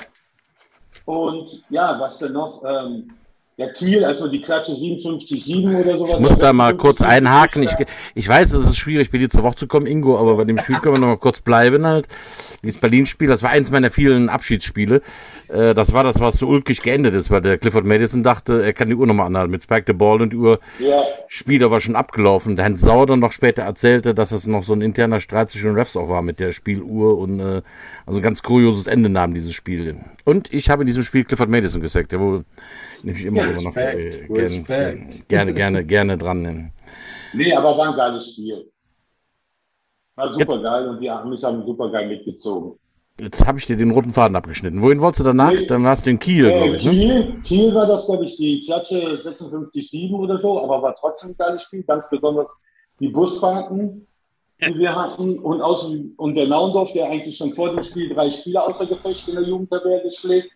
[1.05, 2.63] Und ja, was denn noch?
[2.65, 3.13] Ähm,
[3.59, 6.15] ja, Kiel, also die Klatsche 57,7 oder sowas.
[6.15, 7.65] Ich muss da mal kurz einhaken.
[7.65, 7.73] Ich,
[8.15, 10.61] ich weiß, es ist schwierig, bei dir zur Woche zu kommen, Ingo, aber bei dem
[10.61, 12.07] Spiel können wir noch mal kurz bleiben halt.
[12.63, 15.03] Dieses Berlin-Spiel, das war eins meiner vielen Abschiedsspiele.
[15.49, 18.73] Äh, das war das, was so ulkig geendet ist, weil der Clifford Madison dachte, er
[18.75, 21.03] kann die Uhr nochmal anhalten mit Spike the Ball und die Uhr ja.
[21.27, 22.55] Spieler war schon abgelaufen.
[22.55, 25.75] Der Hans Sauer dann noch später erzählte, dass das noch so ein interner Streit zwischen
[25.75, 27.63] Refs auch war mit der Spieluhr und äh,
[28.07, 29.97] also ein ganz kurioses Ende nahm dieses Spiel.
[30.25, 32.45] Und ich habe in diesem Spiel Clifford Madison gesagt, der wohl
[33.05, 36.73] nehme ich immer, immer noch äh, gerne, gerne, gerne, gerne dran nennen.
[37.33, 38.71] Nee, aber war ein geiles Spiel.
[40.17, 42.79] War super Jetzt, geil und die Amis haben super geil mitgezogen.
[43.21, 44.83] Jetzt habe ich dir den roten Faden abgeschnitten.
[44.83, 45.53] Wohin wolltest du danach?
[45.53, 46.85] Nee, Dann hast du in Kiel, äh, ich.
[46.85, 46.91] Ne?
[46.91, 47.41] Kiel?
[47.43, 51.63] Kiel war das, glaube ich, die Klatsche 56,7 oder so, aber war trotzdem ein geiles
[51.63, 51.83] Spiel.
[51.83, 52.57] Ganz besonders
[53.01, 54.07] die Busfahrten,
[54.61, 55.39] die wir hatten.
[55.39, 59.29] Und, aus, und der Naundorf, der eigentlich schon vor dem Spiel drei Spieler außer Gefecht
[59.29, 60.53] in der Jugendherberge schlägt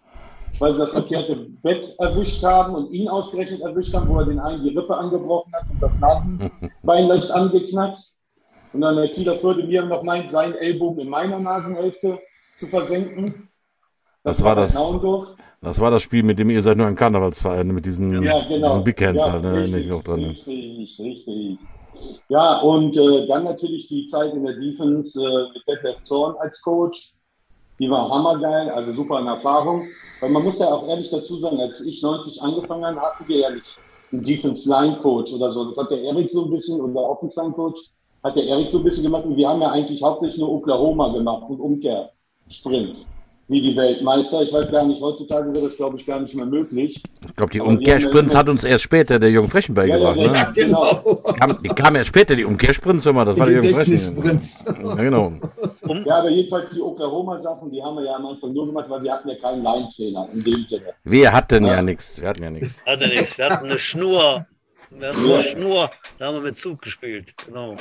[0.62, 4.38] weil sie das verkehrte Bett erwischt haben und ihn ausgerechnet erwischt haben, wo er den
[4.38, 8.20] einen die Rippe angebrochen hat und das Nasenbein leicht angeknackst.
[8.72, 12.20] Und dann der Kieler Förde mir noch meint, seinen Ellbogen in meiner Nasenhälfte
[12.58, 13.48] zu versenken.
[14.22, 14.78] Das, das war das.
[15.60, 18.68] Das war das Spiel, mit dem ihr seid nur ein Karnevalsverein, mit diesen, ja, genau.
[18.68, 19.54] diesen Big Hands ja, halt, ne?
[19.64, 20.28] Richtig, auch dran, ne?
[20.28, 21.58] richtig, richtig.
[22.28, 26.60] Ja, und äh, dann natürlich die Zeit in der Defense äh, mit Detlef Zorn als
[26.62, 27.14] Coach.
[27.82, 29.88] Die war hammergeil, also super in Erfahrung.
[30.20, 33.38] Weil man muss ja auch ehrlich dazu sagen, als ich 90 angefangen habe, hatten wir
[33.38, 33.76] ja nicht
[34.12, 35.64] einen Defense Line Coach oder so.
[35.64, 37.80] Das hat der Erik so ein bisschen, unser Offense Line Coach,
[38.22, 39.24] hat der Erik so ein bisschen gemacht.
[39.24, 43.08] Und wir haben ja eigentlich hauptsächlich nur Oklahoma gemacht und Umkehrsprints
[43.52, 44.42] wie die Weltmeister.
[44.42, 47.02] Ich weiß gar nicht, heutzutage wäre das, glaube ich, gar nicht mehr möglich.
[47.26, 50.16] Ich glaube, die Umkehrsprints hat uns erst später der Jürgen Frechen beigebracht.
[50.16, 50.52] Ja, ja, ja, ne?
[50.54, 51.22] genau.
[51.28, 53.74] Die kam, die kam erst später, die Umkehrsprints, hör mal, das die war der Jürgen
[53.74, 54.86] Frechen.
[54.88, 55.32] Ja, genau.
[56.04, 59.12] Ja, aber jedenfalls die Oklahoma-Sachen, die haben wir ja am Anfang nur gemacht, weil wir
[59.12, 60.94] hatten ja keinen Line-Trainer in dem Sinne.
[61.04, 62.20] Wir hatten ja, ja nichts.
[62.20, 62.74] Wir hatten ja nichts.
[62.86, 63.36] Hatte nichts.
[63.36, 64.46] Wir hatten eine Schnur.
[64.90, 65.90] Wir hatten eine Schnur.
[66.18, 67.34] Da haben wir mit Zug gespielt.
[67.46, 67.74] Genau.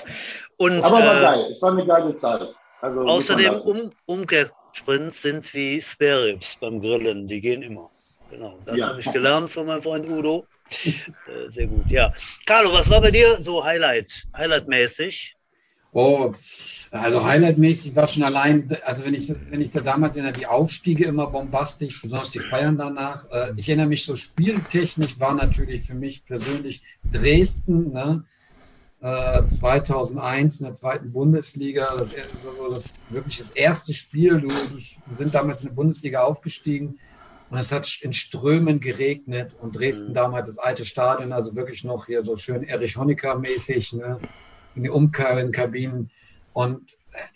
[0.57, 1.47] Und, aber war äh, geil.
[1.51, 2.41] Es war eine geile Zeit.
[2.81, 7.89] Also, außerdem um, Umkehr Sprints sind wie Spare Ribs beim Grillen, die gehen immer.
[8.29, 8.87] Genau, das ja.
[8.87, 10.45] habe ich gelernt von meinem Freund Udo.
[11.27, 12.13] Äh, sehr gut, ja.
[12.45, 15.35] Carlo, was war bei dir so Highlight, Highlight-mäßig?
[15.91, 16.33] Oh,
[16.91, 21.03] also Highlight-mäßig war schon allein, also wenn ich, wenn ich da damals erinnere, die Aufstiege
[21.05, 23.29] immer bombastisch, besonders die Feiern danach.
[23.31, 26.81] Äh, ich erinnere mich so spieltechnisch war natürlich für mich persönlich
[27.11, 28.23] Dresden, ne?
[29.01, 32.15] 2001 äh, in der zweiten Bundesliga, das,
[32.69, 34.41] das wirklich das erste Spiel.
[34.41, 36.99] Du, du sind damals in der Bundesliga aufgestiegen
[37.49, 40.13] und es hat in Strömen geregnet und Dresden mhm.
[40.13, 44.17] damals das alte Stadion, also wirklich noch hier so schön Erich Honecker-mäßig, ne,
[44.75, 46.11] in die Umkabinen
[46.53, 46.81] und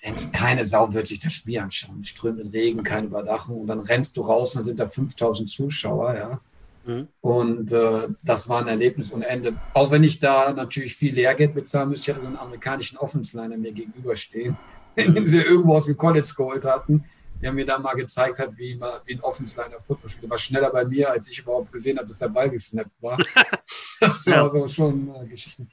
[0.03, 2.03] äh, keine Sau wird sich das Spiel anschauen.
[2.03, 6.15] Strömenden Regen, keine Überdachung und dann rennst du raus und dann sind da 5000 Zuschauer,
[6.15, 6.41] ja.
[6.85, 7.07] Mhm.
[7.21, 9.59] Und äh, das war ein Erlebnis ohne Ende.
[9.73, 12.11] Auch wenn ich da natürlich viel Lehrgeld bezahlen müsste.
[12.11, 14.57] Ich hatte so einen amerikanischen Offensliner mir gegenüberstehen,
[14.97, 17.03] den sie irgendwo aus dem College geholt hatten,
[17.41, 20.29] der mir da mal gezeigt hat, wie, man, wie ein Offensliner Football spielt.
[20.29, 23.17] War schneller bei mir, als ich überhaupt gesehen habe, dass der Ball gesnappt war.
[23.99, 25.69] das war so schon äh, Geschichten.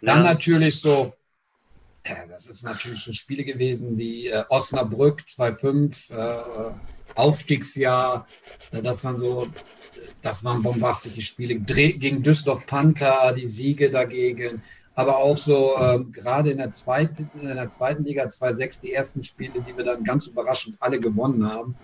[0.00, 0.34] Dann ja.
[0.34, 1.14] natürlich so,
[2.02, 6.72] äh, das ist natürlich schon Spiele gewesen wie äh, Osnabrück 2-5, äh,
[7.14, 8.26] Aufstiegsjahr.
[8.70, 9.48] Das waren so
[10.26, 11.54] das waren bombastische Spiele.
[11.54, 14.60] Gegen Düsseldorf Panther, die Siege dagegen.
[14.96, 19.22] Aber auch so, ähm, gerade in der, zweiten, in der zweiten Liga 2-6, die ersten
[19.22, 21.76] Spiele, die wir dann ganz überraschend alle gewonnen haben.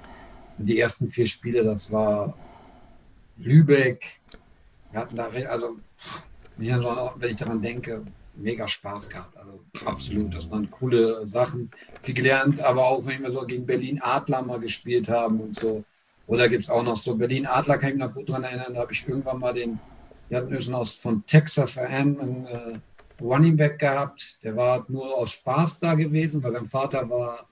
[0.59, 2.35] Die ersten vier Spiele, das war
[3.37, 4.21] Lübeck.
[4.91, 5.77] Wir hatten da, also,
[6.57, 8.03] wenn ich daran denke,
[8.35, 9.37] mega Spaß gehabt.
[9.37, 11.71] Also absolut, das waren coole Sachen.
[12.01, 15.85] Viel gelernt, aber auch wenn wir so gegen Berlin Adler mal gespielt haben und so
[16.27, 18.75] Oder gibt es auch noch so Berlin Adler, kann ich mich noch gut daran erinnern,
[18.75, 19.79] da habe ich irgendwann mal den,
[20.31, 22.79] die hatten aus von Texas AM einen äh,
[23.21, 24.39] Running Back gehabt.
[24.43, 27.47] Der war nur aus Spaß da gewesen, weil sein Vater war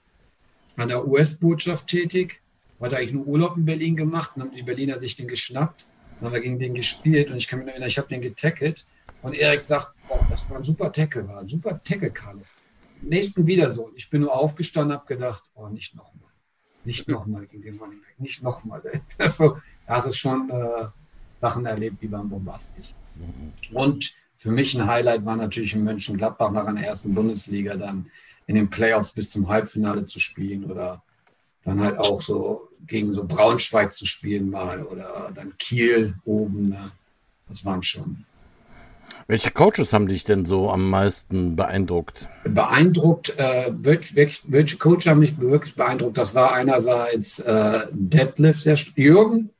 [0.77, 2.41] an der US-Botschaft tätig.
[2.79, 5.85] Hat eigentlich nur Urlaub in Berlin gemacht und haben die Berliner sich den geschnappt.
[6.19, 8.85] Dann haben wir gegen den gespielt und ich kann mich erinnern, ich habe den getackelt.
[9.21, 12.41] Und Erik sagt, boah, das war ein super Tackle, war ein super Tackle, Carlo.
[13.01, 13.91] Nächsten wieder so.
[13.95, 16.10] Ich bin nur aufgestanden, habe gedacht, oh, nicht nochmal.
[16.83, 18.81] Nicht nochmal gegen den Running Back, nicht nochmal.
[19.17, 20.87] Also, also schon äh,
[21.39, 22.93] Sachen erlebt, die waren bombastisch.
[23.15, 23.75] Mhm.
[23.75, 28.09] Und für mich ein Highlight war natürlich in Mönchengladbach nach einer ersten Bundesliga dann
[28.47, 31.03] in den Playoffs bis zum Halbfinale zu spielen oder
[31.63, 36.69] dann halt auch so gegen so Braunschweig zu spielen mal oder dann Kiel oben.
[36.69, 36.91] Ne?
[37.47, 38.25] Das waren schon.
[39.27, 42.29] Welche Coaches haben dich denn so am meisten beeindruckt?
[42.43, 46.17] Beeindruckt, äh, welche, welche Coaches haben mich wirklich beeindruckt?
[46.17, 49.51] Das war einerseits äh, Detlef, sehr, Jürgen,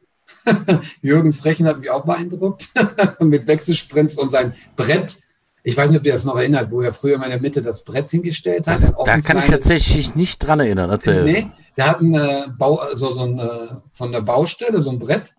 [1.01, 2.69] Jürgen Frechen hat mich auch beeindruckt
[3.19, 5.15] mit Wechselsprints und sein Brett.
[5.63, 7.83] Ich weiß nicht, ob ihr das noch erinnert, wo er früher in meiner Mitte das
[7.83, 8.75] Brett hingestellt hat.
[8.75, 10.89] Das, da kann ich tatsächlich nicht dran erinnern.
[10.89, 11.23] Erzähl.
[11.23, 14.99] Nee, der hat einen äh, Bau, also so ein, äh, von der Baustelle so ein
[14.99, 15.35] Brett.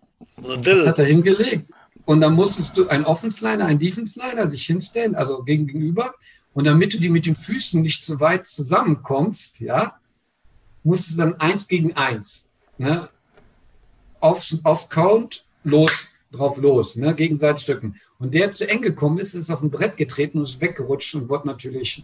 [0.63, 1.67] Das hat er hingelegt.
[2.05, 6.13] Und dann musstest du ein Offensliner, ein Defensliner sich hinstellen, also gegenüber.
[6.53, 9.97] Und damit du die mit den Füßen nicht zu weit zusammenkommst, ja,
[10.83, 12.49] musst du dann eins gegen eins.
[12.77, 13.09] Ne?
[14.23, 17.95] auf, auf Count, los, drauf los, ne, gegenseitig drücken.
[18.17, 21.29] Und der zu eng gekommen ist, ist auf ein Brett getreten und ist weggerutscht und
[21.29, 22.03] wurde natürlich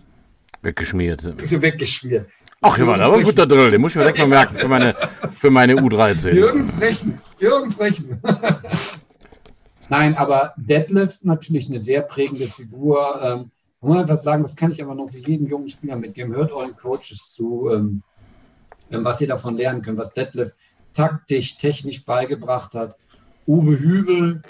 [0.62, 1.24] weggeschmiert.
[1.24, 2.30] Ist weggeschmiert.
[2.62, 4.94] Ach, jemand, aber ein guter Drill, den muss ich mir direkt mal merken für meine,
[5.38, 6.34] für meine U13.
[6.34, 8.22] Jürgen Frechen, Jürgen Frechen.
[9.90, 13.20] Nein, aber Detlef natürlich eine sehr prägende Figur.
[13.22, 16.36] Ähm, man muss einfach sagen, das kann ich aber noch für jeden jungen Spieler mitgeben.
[16.36, 18.04] Hört euren Coaches zu, ähm,
[18.90, 20.54] was ihr davon lernen könnt, was Detlef
[20.94, 22.98] taktisch, technisch beigebracht hat.
[23.48, 24.42] Uwe Hübel,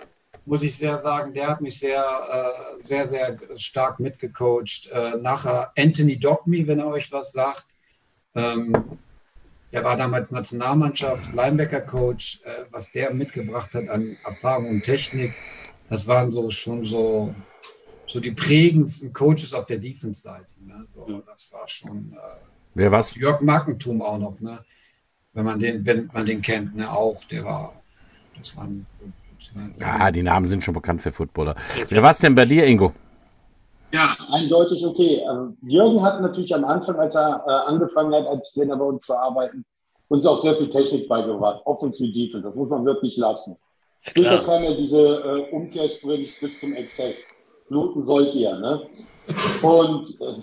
[0.46, 4.90] muss ich sehr sagen, der hat mich sehr, äh, sehr, sehr stark mitgecoacht.
[4.92, 7.66] Äh, nachher Anthony Dogme, wenn er euch was sagt.
[8.36, 8.74] Ähm,
[9.72, 12.42] der war damals Nationalmannschafts Linebacker-Coach.
[12.46, 15.34] Äh, was der mitgebracht hat an Erfahrung und Technik,
[15.90, 17.34] das waren so schon so,
[18.08, 20.54] so die prägendsten Coaches auf der Defense-Seite.
[20.66, 20.86] Ne?
[20.96, 22.14] So, das war schon.
[22.14, 22.38] Äh,
[22.76, 23.16] Wer was?
[23.16, 24.40] Jörg Markentum auch noch.
[24.40, 24.64] Ne?
[25.34, 27.74] wenn man den, wenn man den kennt, ne, auch, der war,
[28.38, 28.86] das war ein,
[29.80, 31.56] Ja, die Namen sind schon bekannt für Footballer.
[31.88, 32.94] Wer war es denn bei dir, Ingo?
[33.92, 35.24] Ja, eindeutig okay.
[35.28, 39.06] Also, Jürgen hat natürlich am Anfang, als er äh, angefangen hat, als Trainer bei uns
[39.06, 39.66] zu arbeiten,
[40.10, 42.48] uns auch sehr viel Technik beigebracht, Offensive Defense.
[42.48, 43.58] Das muss man wirklich lassen.
[44.02, 47.34] Später kam ja diese äh, Umkehrsprints bis zum Exzess.
[47.68, 48.82] Bluten sollt ihr, ne?
[49.62, 50.42] Und äh,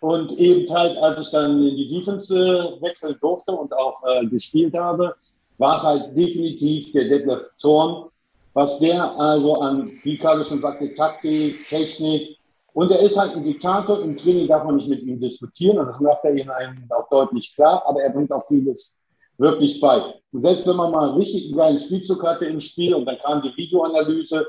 [0.00, 2.34] und eben halt, als ich dann in die Defense
[2.80, 5.14] wechseln durfte und auch äh, gespielt habe,
[5.58, 8.10] war es halt definitiv der Detlef Zorn,
[8.52, 12.35] was der also an, wie Carlo schon sagte, Taktik, Technik,
[12.76, 15.86] und er ist halt ein Diktator, im Training darf man nicht mit ihm diskutieren und
[15.86, 18.98] das macht er ihnen einem auch deutlich klar, aber er bringt auch vieles
[19.38, 20.12] wirklich bei.
[20.30, 23.40] Und selbst wenn man mal richtig einen geilen Spielzug hatte im Spiel und dann kam
[23.40, 24.46] die Videoanalyse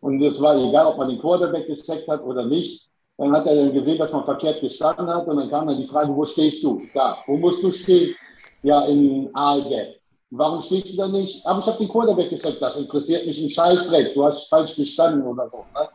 [0.00, 3.56] und es war egal, ob man den Quarterback gesackt hat oder nicht, dann hat er
[3.56, 6.62] dann gesehen, dass man verkehrt gestanden hat und dann kam dann die Frage, wo stehst
[6.64, 6.82] du?
[6.92, 8.14] Da, wo musst du stehen?
[8.62, 9.94] Ja, in Aalgäu.
[10.28, 11.46] Warum stehst du da nicht?
[11.46, 15.26] Aber ich habe den Quarterback gesagt, das interessiert mich ein Scheißdreck, du hast falsch gestanden
[15.26, 15.64] oder so.
[15.74, 15.88] Ne?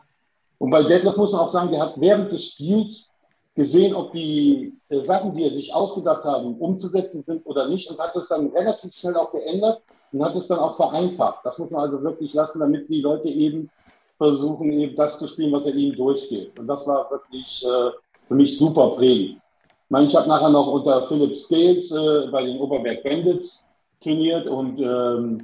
[0.60, 3.10] Und bei Detlef muss man auch sagen, der hat während des Spiels
[3.54, 7.98] gesehen, ob die äh, Sachen, die er sich ausgedacht haben, umzusetzen sind oder nicht und
[7.98, 11.40] hat es dann relativ schnell auch geändert und hat es dann auch vereinfacht.
[11.44, 13.70] Das muss man also wirklich lassen, damit die Leute eben
[14.18, 16.58] versuchen eben das zu spielen, was er ihnen durchgeht.
[16.58, 17.90] Und das war wirklich äh,
[18.28, 19.36] für mich super prägend.
[19.36, 23.66] Ich meine, ich habe nachher noch unter Philipp Scales äh, bei den Oberberg Bandits
[23.98, 25.38] trainiert und ähm,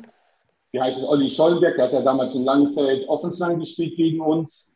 [0.72, 4.75] wie heißt es, Olli Schollenberg, der hat ja damals in Langenfeld Offensline gespielt gegen uns.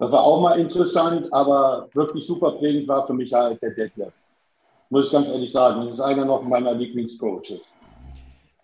[0.00, 4.14] Das war auch mal interessant, aber wirklich super prägend war für mich halt der Detlef.
[4.88, 5.84] Muss ich ganz ehrlich sagen.
[5.84, 7.70] Das ist einer noch meiner Lieblingscoaches.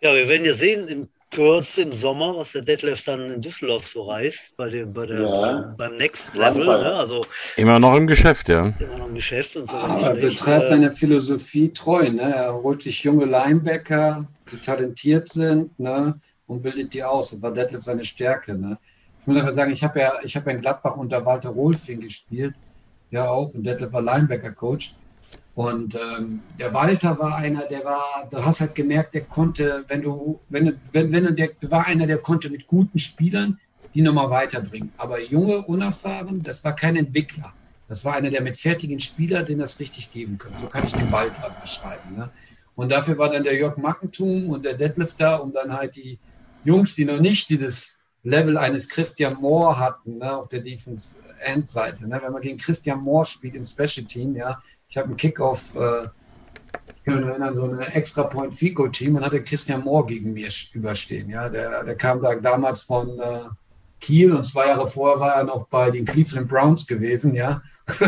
[0.00, 3.86] Ja, wir werden ja sehen, im kurz im Sommer, was der Detlef dann in Düsseldorf
[3.86, 5.74] so reißt, bei dem, bei der, ja.
[5.76, 6.64] beim Next Level.
[6.64, 6.94] Ne?
[6.94, 8.72] Also, immer noch im Geschäft, ja.
[8.78, 9.76] Immer noch im Geschäft und so.
[9.76, 12.08] Ah, er betreibt seiner Philosophie treu.
[12.08, 12.22] Ne?
[12.22, 16.18] Er holt sich junge Linebacker, die talentiert sind, ne?
[16.46, 17.32] und bildet die aus.
[17.32, 18.56] Das war Detlef seine Stärke.
[18.56, 18.78] Ne?
[19.26, 22.00] Ich muss einfach sagen, ich habe ja, ich habe ja in Gladbach unter Walter Rolfing
[22.00, 22.54] gespielt,
[23.10, 24.94] ja auch, und Detlef war Linebacker-Coach.
[25.56, 30.02] Und ähm, der Walter war einer, der war, du hast halt gemerkt, der konnte, wenn
[30.02, 33.58] du, wenn, wenn, wenn der war einer, der konnte mit guten Spielern
[33.92, 34.92] die nochmal weiterbringen.
[34.96, 37.52] Aber junge, unerfahren, das war kein Entwickler.
[37.88, 40.58] Das war einer, der mit fertigen Spielern, den das richtig geben könnte.
[40.60, 42.14] So kann ich den Walter beschreiben.
[42.16, 42.30] Ne?
[42.76, 46.20] Und dafür war dann der Jörg Mackentum und der Deadlift da, um dann halt die
[46.62, 47.95] Jungs, die noch nicht dieses
[48.26, 52.08] Level eines Christian Moore hatten, ne, auf der Defense-End-Seite.
[52.08, 55.76] Ne, wenn man gegen Christian Moore spielt im Special Team, ja, ich habe einen Kickoff,
[55.76, 56.02] äh,
[56.88, 60.48] ich kann mich erinnern, so ein extra Point Fico-Team und hatte Christian Moore gegen mir
[60.72, 61.30] überstehen.
[61.30, 63.44] Ja, der, der kam da damals von äh,
[64.00, 67.62] Kiel und zwei Jahre vorher war er noch bei den Cleveland Browns gewesen, ja.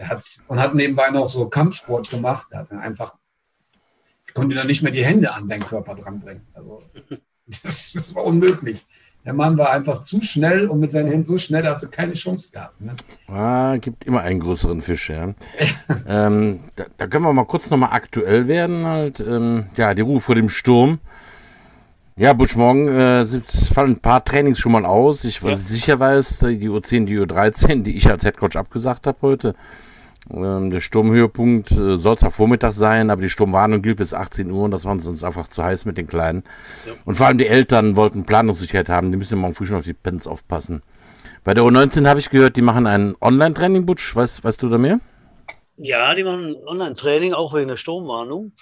[0.00, 2.46] hat, und hat nebenbei noch so Kampfsport gemacht.
[2.50, 3.14] Er hat einfach,
[4.32, 6.46] konnte dann nicht mehr die Hände an deinen Körper dranbringen.
[6.54, 6.82] Also,
[7.46, 8.84] das, das war unmöglich.
[9.24, 11.88] Der Mann war einfach zu schnell und mit seinen Händen so schnell, da hast du
[11.88, 12.78] keine Chance gehabt.
[12.80, 12.94] Ne?
[13.26, 15.32] Ah, gibt immer einen größeren Fisch, ja.
[16.06, 18.84] ähm, da, da, können wir mal kurz nochmal aktuell werden.
[18.84, 20.98] Halt, ähm, ja, die Ruhe vor dem Sturm.
[22.16, 25.24] Ja, Butch, morgen äh, fallen ein paar Trainings schon mal aus.
[25.24, 25.56] Ich ja.
[25.56, 29.54] sicher weiß, die U10, die U13, die ich als Headcoach abgesagt habe heute.
[30.30, 34.64] Ähm, der Sturmhöhepunkt äh, soll zwar Vormittag sein, aber die Sturmwarnung gilt bis 18 Uhr
[34.64, 36.44] und das war uns einfach zu heiß mit den Kleinen.
[36.86, 36.92] Ja.
[37.04, 39.92] Und vor allem die Eltern wollten Planungssicherheit haben, die müssen morgen früh schon auf die
[39.92, 40.82] Pens aufpassen.
[41.44, 44.16] Bei der U19 habe ich gehört, die machen ein Online-Training, Butch.
[44.16, 44.98] Weißt, weißt du da mehr?
[45.76, 48.52] Ja, die machen Online-Training, auch wegen der Sturmwarnung.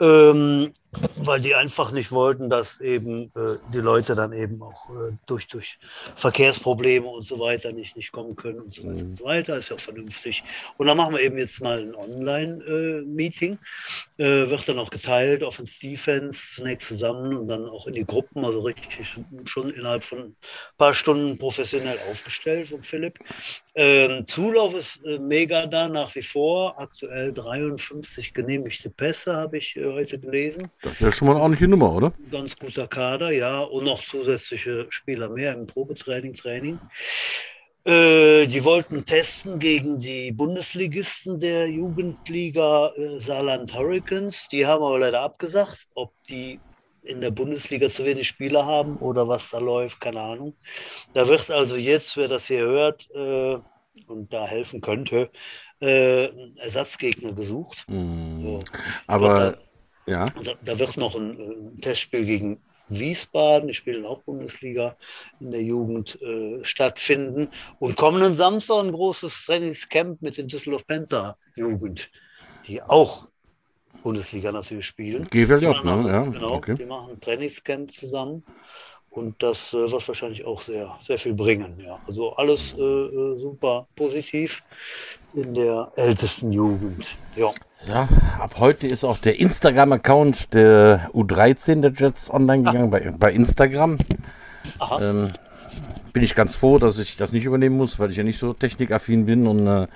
[0.00, 0.72] Ähm,
[1.16, 5.46] weil die einfach nicht wollten, dass eben äh, die Leute dann eben auch äh, durch,
[5.46, 5.78] durch
[6.16, 9.56] Verkehrsprobleme und so weiter nicht, nicht kommen können und so weiter und so weiter.
[9.56, 10.42] Ist ja auch vernünftig.
[10.78, 13.58] Und dann machen wir eben jetzt mal ein Online-Meeting.
[14.18, 18.44] Äh, wird dann auch geteilt, Offense Defense zunächst zusammen und dann auch in die Gruppen,
[18.44, 20.36] also richtig schon innerhalb von ein
[20.76, 23.18] paar Stunden professionell aufgestellt von Philipp.
[23.74, 26.78] Ähm, Zulauf ist äh, mega da nach wie vor.
[26.80, 30.70] Aktuell 53 genehmigte Pässe habe ich äh, heute gelesen.
[30.82, 32.12] Das ist ja schon mal eine ordentliche Nummer, oder?
[32.30, 33.60] Ganz guter Kader, ja.
[33.60, 36.78] Und noch zusätzliche Spieler mehr im Probetraining, Training.
[37.84, 44.48] Äh, die wollten testen gegen die Bundesligisten der Jugendliga äh, Saarland Hurricanes.
[44.48, 46.60] Die haben aber leider abgesagt, ob die
[47.02, 50.54] in der Bundesliga zu wenig Spieler haben oder was da läuft, keine Ahnung.
[51.14, 53.58] Da wird also jetzt, wer das hier hört äh,
[54.06, 55.30] und da helfen könnte,
[55.80, 56.26] äh,
[56.58, 57.84] Ersatzgegner gesucht.
[57.88, 58.42] Mm.
[58.42, 58.58] So.
[59.06, 59.56] Aber
[60.06, 60.26] ja.
[60.44, 64.96] Da, da, wird noch ein, ein, Testspiel gegen Wiesbaden, die spielen auch Bundesliga
[65.38, 67.48] in der Jugend, äh, stattfinden.
[67.78, 72.10] Und kommenden Samstag ein großes Trainingscamp mit den Düsseldorf Panther Jugend,
[72.66, 73.28] die auch
[74.02, 75.26] Bundesliga natürlich spielen.
[75.30, 76.08] GWJ, ne?
[76.08, 76.74] Ja, genau, okay.
[76.74, 78.44] die machen ein Trainingscamp zusammen.
[79.10, 81.80] Und das äh, wird wahrscheinlich auch sehr, sehr viel bringen.
[81.80, 82.00] Ja.
[82.06, 84.62] Also alles äh, äh super positiv
[85.34, 87.06] in der ältesten Jugend.
[87.34, 87.50] Ja.
[87.86, 93.32] Ja, ab heute ist auch der Instagram-Account der U13 der Jets online gegangen bei, bei
[93.32, 93.98] Instagram.
[95.00, 95.30] Ähm,
[96.12, 98.52] bin ich ganz froh, dass ich das nicht übernehmen muss, weil ich ja nicht so
[98.52, 99.86] technikaffin bin und äh,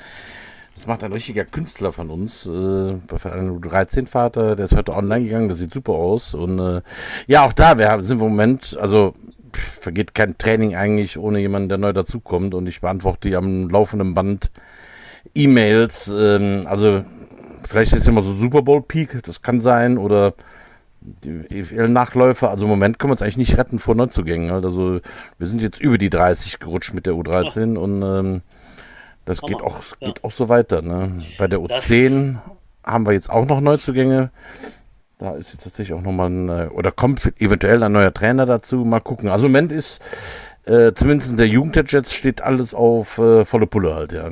[0.74, 2.46] das macht ein richtiger Künstler von uns.
[2.46, 6.32] Äh, ein U13-Vater, der ist heute online gegangen, das sieht super aus.
[6.32, 6.80] Und äh,
[7.26, 9.14] ja, auch da wir haben, sind wir im Moment, also
[9.52, 12.54] vergeht kein Training eigentlich ohne jemanden, der neu dazukommt.
[12.54, 14.50] Und ich beantworte die am laufenden Band
[15.34, 16.12] E-Mails.
[16.16, 17.04] Ähm, also
[17.64, 20.34] vielleicht ist immer so Super Bowl Peak, das kann sein, oder
[21.00, 22.50] die EFL-Nachläufer.
[22.50, 24.50] Also im Moment können wir uns eigentlich nicht retten vor Neuzugängen.
[24.50, 25.00] Also
[25.38, 27.80] wir sind jetzt über die 30 gerutscht mit der U13 ja.
[27.80, 28.42] und ähm,
[29.24, 30.08] das geht auch, ja.
[30.08, 30.82] geht auch so weiter.
[30.82, 31.22] Ne?
[31.38, 34.30] Bei der U10 das haben wir jetzt auch noch Neuzugänge.
[35.18, 38.76] Da ist jetzt tatsächlich auch nochmal ein, äh, oder kommt eventuell ein neuer Trainer dazu.
[38.78, 39.28] Mal gucken.
[39.28, 40.00] Also im Moment ist,
[40.64, 44.30] äh, zumindest in der Jugend der Jets steht alles auf äh, volle Pulle halt, ja.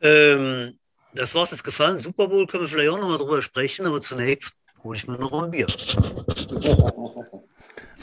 [0.00, 0.74] Ähm,
[1.16, 1.98] das Wort ist gefallen.
[2.00, 4.52] Super Bowl können wir vielleicht auch nochmal drüber sprechen, aber zunächst
[4.84, 5.66] hole ich mir noch ein Bier.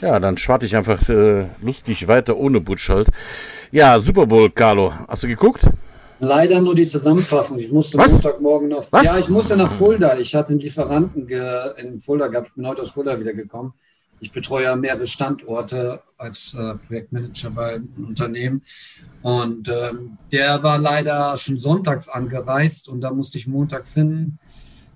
[0.00, 3.08] Ja, dann schwarte ich einfach äh, lustig weiter ohne Butch halt.
[3.70, 4.92] Ja, Super Bowl, Carlo.
[5.08, 5.66] Hast du geguckt?
[6.20, 7.58] Leider nur die Zusammenfassung.
[7.58, 8.12] Ich musste Was?
[8.12, 8.84] Montagmorgen noch.
[8.92, 9.04] Was?
[9.04, 10.18] Ja, ich musste nach Fulda.
[10.18, 12.48] Ich hatte einen Lieferanten in Fulda gehabt.
[12.48, 13.72] Ich bin heute aus Fulda wiedergekommen.
[14.20, 18.62] Ich betreue ja mehrere Standorte als äh, Projektmanager bei einem Unternehmen.
[19.22, 24.38] Und ähm, der war leider schon sonntags angereist und da musste ich montags hin.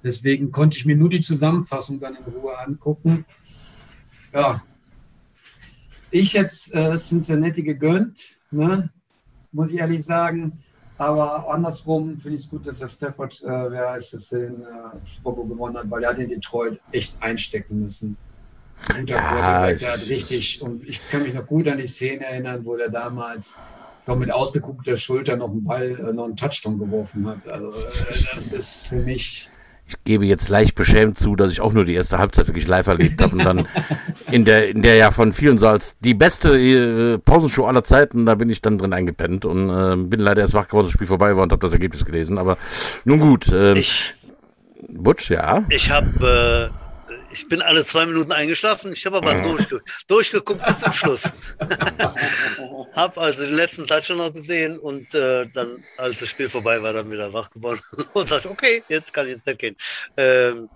[0.02, 3.24] Deswegen konnte ich mir nur die Zusammenfassung dann in Ruhe angucken.
[4.32, 4.62] Ja,
[6.10, 8.90] ich jetzt äh, Cincinnati gegönnt, ne?
[9.52, 10.64] muss ich ehrlich sagen.
[10.96, 15.22] Aber andersrum finde ich es gut, dass der Stafford, äh, wer heißt es, den äh,
[15.24, 18.16] gewonnen hat, weil er hat in Detroit echt einstecken müssen.
[18.88, 22.24] Guter ja, Quarterback, der hat richtig, und ich kann mich noch gut an die Szene
[22.24, 23.56] erinnern, wo der damals
[24.08, 27.46] glaube, mit ausgeguckter Schulter noch einen Ball, äh, noch einen Touchdown geworfen hat.
[27.46, 29.50] Also äh, das ist für mich.
[29.86, 32.86] Ich gebe jetzt leicht beschämt zu, dass ich auch nur die erste Halbzeit wirklich live
[32.86, 33.68] erlebt habe und dann
[34.30, 38.24] in der, in der ja von vielen so als die beste äh, Pausenshow aller Zeiten,
[38.24, 41.06] da bin ich dann drin eingepennt und äh, bin leider erst wach geworden, das Spiel
[41.06, 42.38] vorbei war und habe das Ergebnis gelesen.
[42.38, 42.56] Aber
[43.04, 43.48] nun gut.
[43.52, 44.14] Äh, ich
[44.88, 45.64] Butch, ja.
[45.68, 46.87] Ich habe, äh,
[47.30, 48.92] ich bin alle zwei Minuten eingeschlafen.
[48.92, 51.22] Ich habe aber durchge durchgeguckt bis zum Schluss.
[52.94, 56.92] habe also den letzten Touchdown noch gesehen und äh, dann, als das Spiel vorbei war,
[56.92, 57.80] dann wieder wach geworden
[58.14, 59.76] und dachte, okay, jetzt kann ich ins Bett gehen.
[60.16, 60.68] Ähm,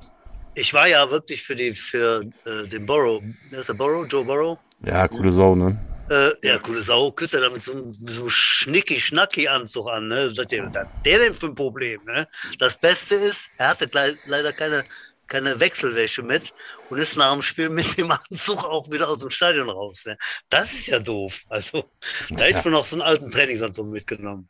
[0.54, 4.06] ich war ja wirklich für die für äh, den Burrow, wer ist der Burrow?
[4.06, 4.58] Joe Burrow?
[4.84, 5.78] Ja, coole Sau, ne?
[6.10, 10.08] Äh, ja, coole Sau, Kütter da mit so einem so Schnicki-Schnacki-Anzug an.
[10.08, 10.32] Ne?
[10.32, 12.00] Sagt ihr, was hat der denn für ein Problem?
[12.04, 12.28] Ne?
[12.58, 14.84] Das Beste ist, er hatte le leider keine,
[15.32, 16.52] keine Wechselwäsche mit
[16.90, 20.04] und ist nach dem Spiel mit dem Anzug auch wieder aus dem Stadion raus.
[20.04, 20.18] Ne?
[20.50, 21.44] Das ist ja doof.
[21.48, 21.84] Also,
[22.28, 24.48] da hätte ich mir noch so einen alten Trainingsanzug mitgenommen.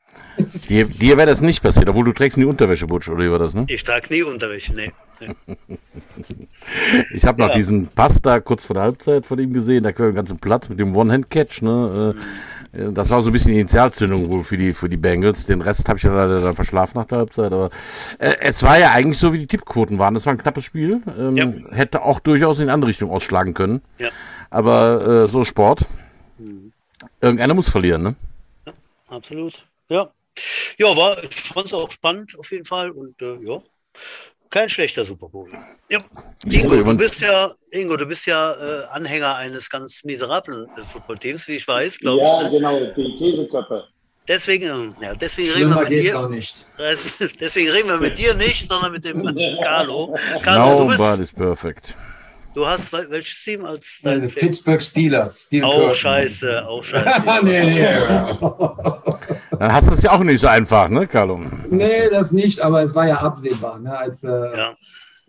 [0.68, 3.38] Dir, dir wäre das nicht passiert, obwohl du trägst nie Unterwäsche, Butch, oder wie war
[3.38, 3.64] das, ne?
[3.68, 4.92] Ich trage nie Unterwäsche, nee.
[7.14, 7.54] Ich habe noch Ja.
[7.54, 10.68] diesen Pass da kurz vor der Halbzeit von ihm gesehen, da quer den ganzen Platz
[10.68, 12.14] mit dem One-Hand-Catch, ne?
[12.16, 12.22] äh, äh,
[12.72, 15.44] Das war so ein bisschen die Initialzündung wohl für die, für die Bengals.
[15.44, 17.52] Den Rest habe ich ja leider dann verschlafen nach der Halbzeit.
[17.52, 17.68] Aber
[18.18, 20.14] äh, es war ja eigentlich so, wie die Tippquoten waren.
[20.14, 21.02] Das war ein knappes Spiel.
[21.18, 21.52] Ähm, Ja.
[21.70, 23.82] Hätte auch durchaus in die andere Richtung ausschlagen können.
[23.98, 24.08] Ja,
[24.48, 25.84] Aber äh, so Sport.
[27.20, 28.14] Irgendeiner muss verlieren, ne?
[29.08, 29.66] absolut.
[29.88, 30.10] Ja.
[30.78, 33.60] Ja, war, ich fand es auch spannend auf jeden Fall und äh, ja,
[34.52, 35.48] kein schlechter Super Bowl.
[35.88, 35.98] Ja.
[36.44, 41.48] Ingo, du bist ja, Ingo, du bist ja äh, Anhänger eines ganz miserablen äh, Footballteams,
[41.48, 42.44] wie ich weiß, glaube Ja, ich.
[42.44, 42.50] Ne?
[42.58, 43.84] genau, die Käseköpfe.
[44.28, 46.20] Deswegen, äh, ja, deswegen reden wir mit dir.
[46.20, 46.54] auch nicht.
[47.40, 49.20] Deswegen reden wir mit dir nicht, sondern mit dem
[49.62, 50.14] Carlo.
[50.44, 51.96] Carlo, du, bist, perfect.
[52.54, 54.34] du hast wel- welches Team als dein Also?
[54.36, 55.46] Pittsburgh Steelers.
[55.46, 55.94] Steel Auch Curtain.
[55.96, 57.22] scheiße, auch scheiße.
[57.42, 57.88] nee, nee.
[59.62, 61.38] Dann hast du es ja auch nicht so einfach, ne, Carlo?
[61.70, 63.78] nee, das nicht, aber es war ja absehbar.
[63.78, 64.74] Ne, als, äh, Ja.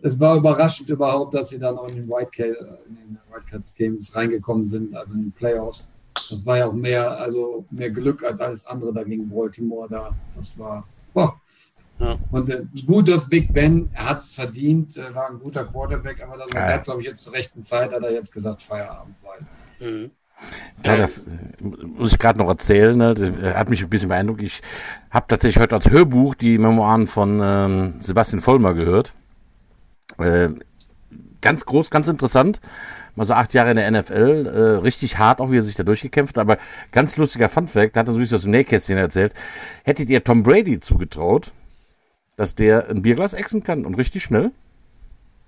[0.02, 4.92] Es war überraschend überhaupt, dass sie dann auch in den den Whitecaps Games reingekommen sind,
[4.96, 5.92] also in den Playoffs.
[6.30, 10.10] Das war ja auch mehr, also mehr Glück als alles andere da gegen Baltimore da.
[10.34, 10.82] Das war.
[11.12, 11.40] boah.
[12.00, 12.18] Ja.
[12.32, 16.20] Und äh, gut, dass Big Ben, er hat es verdient, äh, war ein guter Quarterback,
[16.24, 16.58] aber das Ja.
[16.60, 19.14] er hat, glaube ich, jetzt zur rechten Zeit, hat er jetzt gesagt, Feierabend.
[19.22, 20.10] Weil Mhm.
[20.84, 21.08] Ja, da,
[21.60, 23.14] muss ich gerade noch erzählen, ne?
[23.14, 24.42] das äh, hat mich ein bisschen beeindruckt.
[24.42, 24.60] Ich
[25.10, 29.14] habe tatsächlich heute als Hörbuch die Memoiren von ähm, Sebastian Vollmer gehört.
[30.18, 30.50] Äh,
[31.40, 32.60] ganz groß, ganz interessant.
[33.16, 35.84] Mal so acht Jahre in der NFL, äh, richtig hart, auch wie er sich da
[35.84, 36.58] durchgekämpft, aber
[36.90, 39.32] ganz lustiger Funfact, da hat er so ein bisschen aus dem Nähkästchen erzählt.
[39.84, 41.52] Hättet ihr Tom Brady zugetraut,
[42.36, 44.50] dass der ein Bierglas exen kann und richtig schnell?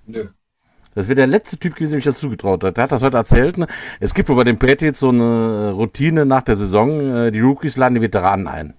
[0.06, 0.28] nö.
[0.96, 2.78] Das wäre der letzte Typ gewesen, dem ich das zugetraut hat.
[2.78, 3.58] Der hat das heute erzählt.
[3.58, 3.66] Ne?
[4.00, 6.98] Es gibt wohl bei den Patriots so eine Routine nach der Saison.
[7.26, 8.72] äh, Die Rookies laden die Veteranen ein.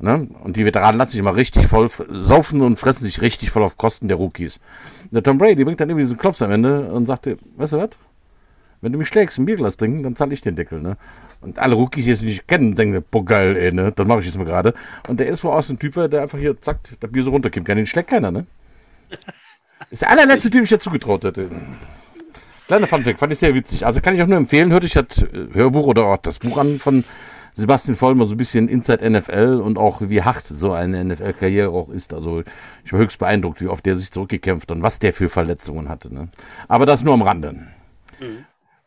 [0.00, 0.28] Ne?
[0.44, 3.78] Und die Veteranen lassen sich immer richtig voll saufen und fressen sich richtig voll auf
[3.78, 4.60] Kosten der Rookies.
[5.04, 7.78] Und der Tom Brady bringt dann irgendwie diesen Klops am Ende und sagt, weißt du
[7.78, 7.90] was?
[8.82, 10.96] Wenn du mich schlägst, ein Bierglas trinken, dann zahle ich den Deckel, ne?
[11.40, 13.92] Und alle Rookies, die es nicht kennen, denken, boah, geil, ey, ne?
[13.96, 14.72] Das mache ich jetzt mal gerade.
[15.08, 17.30] Und der ist wohl auch so ein Typ, der einfach hier, zack, das Bier so
[17.30, 17.66] runterkippt.
[17.66, 18.46] Den schlägt keiner, ne?
[19.90, 21.50] Ist der allerletzte Typ, den ich dir zugetraut hätte.
[22.66, 23.86] Kleiner Funfact, fand ich sehr witzig.
[23.86, 26.58] Also kann ich auch nur empfehlen, hört euch das äh, Hörbuch oder auch das Buch
[26.58, 27.04] an von
[27.54, 31.88] Sebastian Vollmer, so ein bisschen Inside NFL und auch wie hart so eine NFL-Karriere auch
[31.88, 32.12] ist.
[32.12, 32.42] Also
[32.84, 36.12] ich war höchst beeindruckt, wie oft der sich zurückgekämpft und was der für Verletzungen hatte.
[36.12, 36.28] Ne?
[36.68, 37.66] Aber das nur am Rande.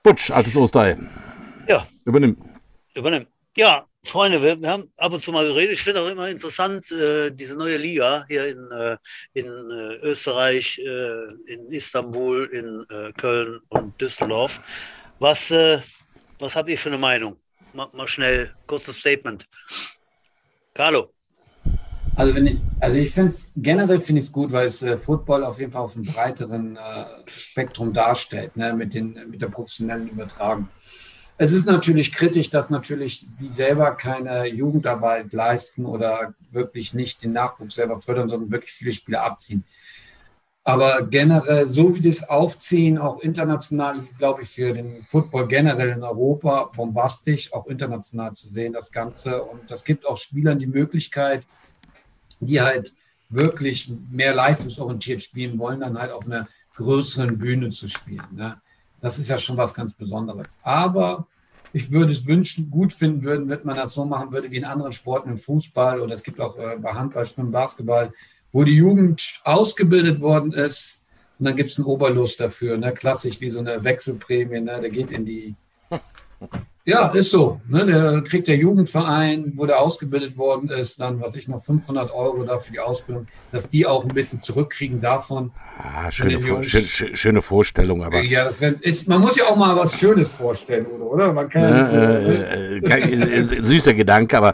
[0.03, 0.97] Butsch, altes Osterei.
[1.67, 2.37] Ja, Übernimm.
[2.95, 3.27] übernehmen.
[3.57, 5.73] Ja, Freunde, wir, haben ab und zu mal geredet.
[5.73, 8.97] Ich finde auch immer interessant, äh, diese neue Liga hier in, äh,
[9.33, 14.59] in äh, Österreich, äh, in Istanbul, in äh, Köln und Düsseldorf.
[15.19, 15.79] Was, äh,
[16.39, 17.37] was habt ihr für eine Meinung?
[17.73, 19.45] Mal, mal schnell, kurzes Statement.
[20.73, 21.13] Carlo.
[22.15, 25.43] Also, wenn ich, also ich finde es generell finde ich es gut, weil es Football
[25.45, 26.77] auf jeden Fall auf einem breiteren
[27.25, 30.67] Spektrum darstellt, ne, mit, den, mit der professionellen Übertragung.
[31.43, 37.33] Es ist natürlich kritisch, dass natürlich die selber keine Jugendarbeit leisten oder wirklich nicht den
[37.33, 39.63] Nachwuchs selber fördern, sondern wirklich viele Spiele abziehen.
[40.63, 45.89] Aber generell, so wie das aufziehen, auch international, ist glaube ich, für den Football generell
[45.89, 49.41] in Europa bombastisch, auch international zu sehen, das Ganze.
[49.41, 51.43] Und das gibt auch Spielern die Möglichkeit,
[52.39, 52.93] die halt
[53.29, 58.27] wirklich mehr leistungsorientiert spielen wollen, dann halt auf einer größeren Bühne zu spielen.
[58.31, 58.61] Ne?
[58.99, 60.59] Das ist ja schon was ganz Besonderes.
[60.61, 61.25] Aber
[61.73, 64.65] ich würde es wünschen, gut finden würden, wenn man das so machen würde wie in
[64.65, 68.13] anderen Sporten, im Fußball oder es gibt auch äh, bei Handball, Schwimmen, Basketball,
[68.51, 71.07] wo die Jugend ausgebildet worden ist
[71.39, 72.93] und dann gibt es einen Oberlos dafür, ne?
[72.93, 74.79] klassisch wie so eine Wechselprämie, ne?
[74.81, 75.55] der geht in die
[76.85, 77.61] ja, ist so.
[77.67, 77.85] Ne?
[77.85, 82.43] Der kriegt der Jugendverein, wo der ausgebildet worden ist, dann, was ich noch, 500 Euro
[82.43, 85.51] da für die Ausbildung, dass die auch ein bisschen zurückkriegen davon.
[85.77, 89.45] Ah, schöne, Vor schön, schön, schöne Vorstellung, aber Ja, das wär, ist, man muss ja
[89.45, 91.33] auch mal was Schönes vorstellen, oder?
[91.33, 94.53] Man kann ja nicht, äh, äh, kein- äh, süßer Gedanke, aber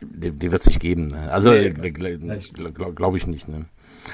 [0.00, 1.08] die, die wird es nicht geben.
[1.08, 1.30] Ne?
[1.30, 3.48] Also Nee, glaube glaub, glaub ich nicht.
[3.48, 3.66] Ne?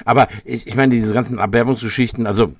[0.03, 2.51] Aber ich, ich meine, diese ganzen Abwerbungsgeschichten, also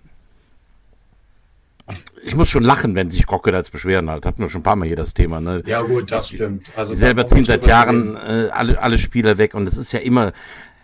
[2.24, 4.26] ich muss schon lachen, wenn sich Crocodiles beschweren halt.
[4.26, 5.40] Hatten wir schon ein paar Mal hier das Thema.
[5.40, 5.62] Ne?
[5.66, 6.68] Ja gut, das stimmt.
[6.76, 10.34] Also selber ziehen seit Jahren äh, alle, alle Spieler weg und es ist ja immer.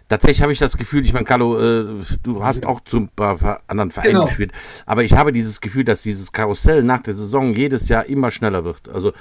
[0.07, 1.85] Tatsächlich habe ich das Gefühl, ich meine, Carlo, äh,
[2.21, 4.25] du hast auch zu ein paar anderen Vereinen genau.
[4.25, 4.51] gespielt,
[4.85, 8.65] aber ich habe dieses Gefühl, dass dieses Karussell nach der Saison jedes Jahr immer schneller
[8.65, 8.89] wird.
[8.89, 9.13] Also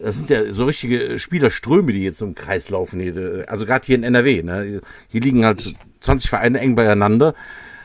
[0.00, 2.98] das sind ja so richtige Spielerströme, die jetzt im Kreis laufen.
[2.98, 3.44] Hier.
[3.48, 4.42] Also gerade hier in NRW.
[4.42, 4.80] Ne?
[5.08, 7.34] Hier liegen halt 20 Vereine eng beieinander.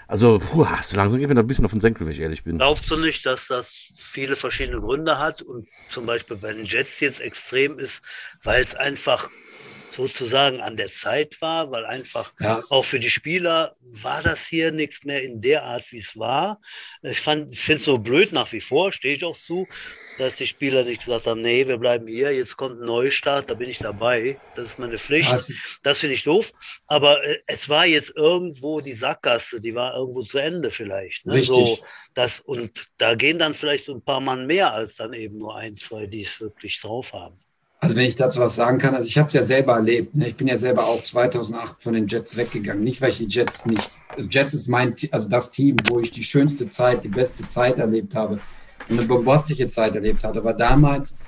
[0.07, 2.43] Also, puh, so langsam geht mir da ein bisschen auf den Senkel, wenn ich ehrlich
[2.43, 2.57] bin.
[2.57, 7.01] Glaubst du nicht, dass das viele verschiedene Gründe hat und zum Beispiel bei den Jets
[7.01, 8.01] jetzt extrem ist,
[8.43, 9.29] weil es einfach
[9.97, 12.61] sozusagen an der Zeit war, weil einfach ja.
[12.69, 16.61] auch für die Spieler war das hier nichts mehr in der Art, wie es war.
[17.01, 19.67] Ich, finde es so blöd nach wie vor, stehe ich auch zu,
[20.19, 23.55] dass die Spieler nicht gesagt haben, nee, wir bleiben hier, jetzt kommt ein Neustart, da
[23.55, 24.39] bin ich dabei.
[24.55, 25.31] Das ist meine Pflicht.
[25.31, 25.51] Das,
[25.83, 26.51] das finde ich doof.
[26.87, 31.25] Aber äh, es war jetzt irgendwo die Sackgasse, die war irgendwo zu Ende vielleicht.
[31.25, 31.33] Ne?
[31.33, 31.47] Richtig.
[31.47, 31.79] So,
[32.13, 35.55] das, und da gehen dann vielleicht so ein paar Mann mehr als dann eben nur
[35.55, 37.37] ein, zwei, die es wirklich drauf haben.
[37.79, 40.15] Also wenn ich dazu was sagen kann, also ich habe es ja selber erlebt.
[40.15, 40.27] Ne?
[40.27, 42.83] Ich bin ja selber auch 2008 von den Jets weggegangen.
[42.83, 43.91] Nicht, weil ich die Jets nicht.
[44.29, 48.15] Jets ist mein, also das Team, wo ich die schönste Zeit, die beste Zeit erlebt
[48.15, 48.39] habe
[48.89, 50.39] und eine bombastische Zeit erlebt habe.
[50.39, 51.19] Aber damals,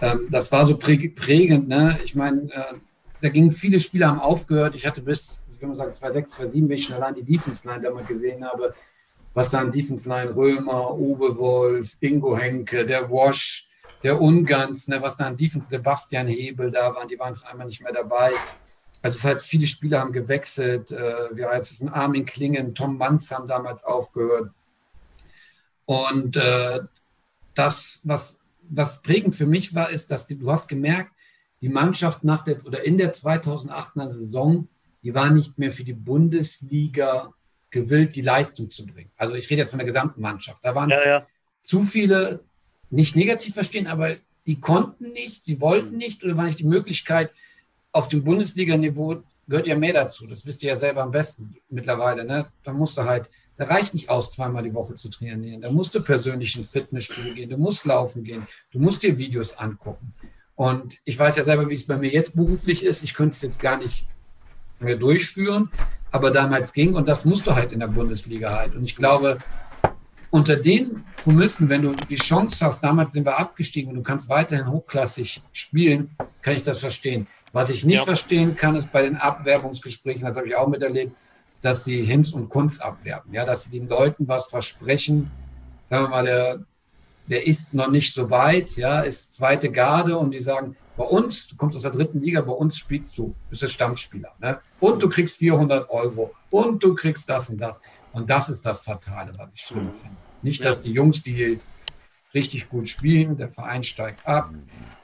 [0.00, 1.68] ähm, das war so prägend.
[1.68, 1.98] Ne?
[2.04, 2.74] Ich meine, äh,
[3.20, 4.74] da gingen viele Spieler haben aufgehört.
[4.74, 7.68] Ich hatte bis, ich würde mal sagen, 2006, 2007, wenn ich schon allein die Defense
[7.68, 8.74] Line damals gesehen habe,
[9.34, 13.67] was da an Defense Line Römer, Uwe Wolf, Ingo Henke, der Wash,
[14.02, 17.66] der Ungans, ne, was da an Defense, Sebastian Hebel da waren, die waren jetzt einmal
[17.66, 18.32] nicht mehr dabei.
[19.02, 20.90] Also es heißt, viele Spieler haben gewechselt.
[20.90, 21.80] Äh, wie heißt es?
[21.80, 24.50] Ein Armin Klingen, Tom Manz haben damals aufgehört.
[25.84, 26.80] Und äh,
[27.54, 31.12] das, was, was prägend für mich war, ist, dass die, du hast gemerkt,
[31.60, 34.68] die Mannschaft nach der oder in der 2008er Saison,
[35.02, 37.32] die war nicht mehr für die Bundesliga
[37.70, 39.10] gewillt, die Leistung zu bringen.
[39.16, 40.64] Also ich rede jetzt von der gesamten Mannschaft.
[40.64, 41.26] Da waren ja, ja.
[41.62, 42.44] zu viele
[42.90, 44.16] nicht negativ verstehen, aber
[44.46, 47.30] die konnten nicht, sie wollten nicht oder war nicht die Möglichkeit,
[47.92, 50.26] auf dem Bundesliga-Niveau gehört ja mehr dazu.
[50.26, 52.24] Das wisst ihr ja selber am besten mittlerweile.
[52.24, 52.46] Ne?
[52.64, 55.60] Da musst du halt, da reicht nicht aus, zweimal die Woche zu trainieren.
[55.60, 59.58] Da musst du persönlich ins Fitnessstudio gehen, du musst laufen gehen, du musst dir Videos
[59.58, 60.14] angucken.
[60.54, 63.02] Und ich weiß ja selber, wie es bei mir jetzt beruflich ist.
[63.02, 64.08] Ich könnte es jetzt gar nicht
[64.80, 65.70] mehr durchführen,
[66.10, 68.74] aber damals ging und das musst du halt in der Bundesliga halt.
[68.74, 69.38] Und ich glaube,
[70.30, 74.28] unter den Prämissen, wenn du die Chance hast, damals sind wir abgestiegen und du kannst
[74.28, 76.10] weiterhin hochklassig spielen,
[76.42, 77.26] kann ich das verstehen.
[77.52, 78.04] Was ich nicht ja.
[78.04, 81.14] verstehen kann, ist bei den Abwerbungsgesprächen, das habe ich auch miterlebt,
[81.62, 83.32] dass sie Hinz und Kunz abwerben.
[83.32, 85.30] Ja, dass sie den Leuten was versprechen.
[85.90, 86.60] Sagen wir mal, der,
[87.26, 91.48] der ist noch nicht so weit, ja, ist zweite Garde und die sagen, bei uns,
[91.48, 94.32] du kommst aus der dritten Liga, bei uns spielst du, bist du Stammspieler.
[94.40, 94.58] Ne?
[94.80, 97.80] Und du kriegst 400 Euro und du kriegst das und das.
[98.12, 100.16] Und das ist das Fatale, was ich schlimm finde.
[100.42, 101.60] Nicht, dass die Jungs, die
[102.34, 104.50] richtig gut spielen, der Verein steigt ab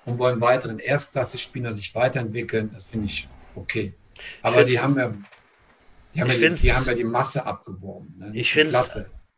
[0.05, 3.95] und wollen weiteren Erstklasse-Spieler sich weiterentwickeln, das finde ich okay.
[4.43, 5.13] Aber die haben ja,
[6.15, 8.15] die haben, ja die, die, haben ja die Masse abgeworben.
[8.19, 8.31] Ne?
[8.35, 8.85] Ich finde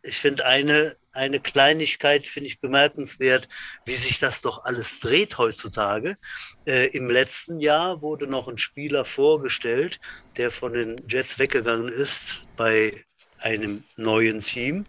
[0.03, 3.49] ich finde eine, eine Kleinigkeit, finde ich bemerkenswert,
[3.85, 6.17] wie sich das doch alles dreht heutzutage.
[6.65, 9.99] Äh, Im letzten Jahr wurde noch ein Spieler vorgestellt,
[10.37, 13.05] der von den Jets weggegangen ist bei
[13.47, 14.87] einem neuen Team.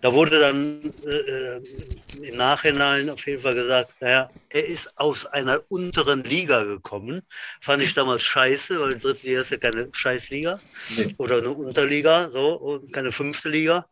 [0.00, 1.62] Da wurde dann äh, äh,
[2.22, 7.22] im Nachhinein auf jeden Fall gesagt, naja, er ist aus einer unteren Liga gekommen.
[7.60, 10.60] Fand ich damals scheiße, weil die dritte Liga ist ja keine Scheißliga
[10.96, 11.08] nee.
[11.18, 13.86] oder eine Unterliga, so, und keine fünfte Liga.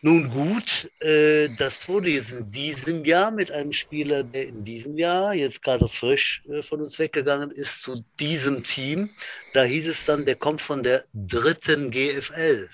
[0.00, 4.96] Nun gut, äh, das wurde jetzt in diesem Jahr mit einem Spieler, der in diesem
[4.96, 9.10] Jahr jetzt gerade frisch äh, von uns weggegangen ist, zu diesem Team.
[9.54, 12.70] Da hieß es dann, der kommt von der dritten GFL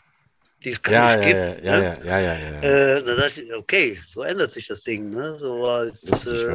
[0.65, 1.65] die es gar ja, nicht ja, gibt.
[1.65, 1.99] Ja, ne?
[2.05, 2.97] ja, ja, ja, ja.
[2.97, 5.11] Äh, dann dachte ich, okay, so ändert sich das Ding.
[5.11, 5.37] Ne?
[5.39, 6.49] So als, äh,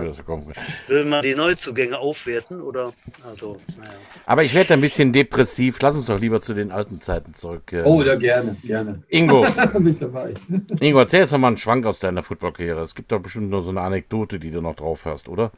[0.88, 2.94] will man die Neuzugänge aufwerten oder
[3.30, 3.92] also, naja.
[4.26, 5.80] Aber ich werde ein bisschen depressiv.
[5.82, 7.72] Lass uns doch lieber zu den alten Zeiten zurück.
[7.72, 7.84] Äh.
[7.84, 9.04] Oh, ja, gerne, gerne.
[9.10, 9.46] Ingo.
[10.80, 12.82] Ingo, erzähl jetzt noch mal einen Schwank aus deiner Footballkarriere.
[12.82, 15.52] Es gibt doch bestimmt nur so eine Anekdote, die du noch drauf hast, oder?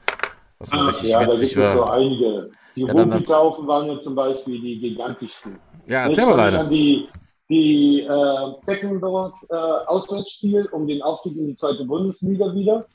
[0.60, 2.52] Was Ach, ja, da gibt es so einige.
[2.76, 5.58] Die ja, Rubikaufen waren ja zum Beispiel die gigantischsten.
[5.88, 6.64] Ja, erzähl mal leider.
[6.70, 7.08] Die,
[7.52, 12.86] die äh, Tecklenburg äh, Auswärtsspiel, um den Aufstieg in die zweite Bundesliga wieder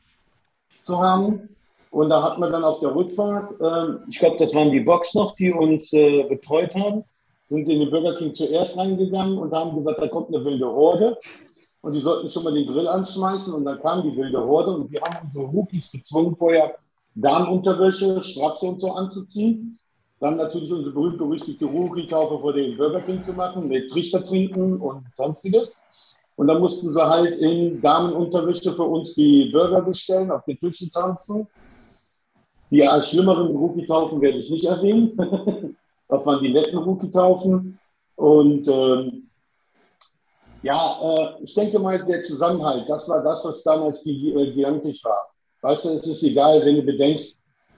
[0.80, 1.50] zu haben.
[1.90, 5.14] Und da hat man dann auf der Rückfahrt, äh, ich glaube, das waren die Box
[5.14, 7.04] noch, die uns äh, betreut haben,
[7.44, 11.18] sind in den Burger King zuerst reingegangen und haben gesagt, da kommt eine wilde Horde.
[11.82, 13.52] Und die sollten schon mal den Grill anschmeißen.
[13.54, 16.74] Und dann kam die wilde Horde und wir haben unsere Rookies gezwungen, vorher
[17.14, 19.78] Darmunterwäsche, Strapse und so anzuziehen.
[20.20, 25.04] Dann natürlich unsere berühmt-berüchtigte Rookie-Taufe vor dem Burger King zu machen, mit Trichter trinken und
[25.14, 25.84] sonstiges.
[26.36, 30.90] Und dann mussten sie halt in Damenunterwäsche für uns die Burger bestellen, auf den Tischen
[30.90, 31.46] tanzen.
[32.70, 35.16] Die als schlimmeren Rookie-Taufen werde ich nicht erwähnen.
[36.08, 37.78] das waren die netten Rookie-Taufen.
[38.16, 39.28] Und ähm,
[40.62, 45.28] ja, äh, ich denke mal, der Zusammenhalt, das war das, was damals äh, gigantisch war.
[45.60, 47.35] Weißt du, es ist egal, wenn du bedenkst,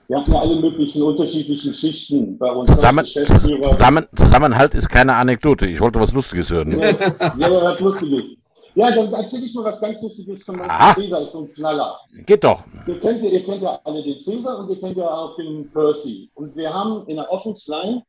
[0.09, 2.67] wir hatten ja alle möglichen unterschiedlichen Schichten bei uns.
[2.67, 5.67] Zusammen, zusammen, Zusammenhalt ist keine Anekdote.
[5.67, 6.79] Ich wollte was Lustiges hören.
[6.79, 6.89] Ja,
[7.37, 8.35] ja was Lustiges.
[8.73, 11.03] Ja, dann erzähle ich mal was ganz Lustiges zum Beispiel.
[11.03, 11.99] Cäsar ist so ein Knaller.
[12.25, 12.65] Geht doch.
[12.87, 16.29] Ihr kennt, ihr kennt ja alle den Cäsar und ihr kennt ja auch den Percy.
[16.33, 18.01] Und wir haben in der Offense Line,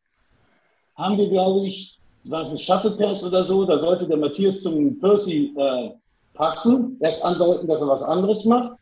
[0.96, 4.98] haben wir, glaube ich, war es ein Shuffle-Pass oder so, da sollte der Matthias zum
[5.00, 5.90] Percy äh,
[6.32, 8.72] passen, erst andeuten, dass er was anderes macht.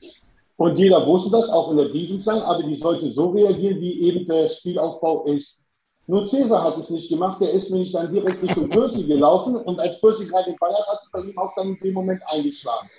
[0.59, 4.27] Und jeder wusste das, auch in der Defense aber die sollte so reagieren, wie eben
[4.27, 5.65] der Spielaufbau ist.
[6.09, 9.79] Nur Cäsar hat es nicht gemacht, der ist nämlich dann direkt Richtung Percy gelaufen und
[9.79, 12.21] als Percy gerade den Ball hat, hat es bei ihm auch dann in dem Moment
[12.27, 12.91] eingeschlagen.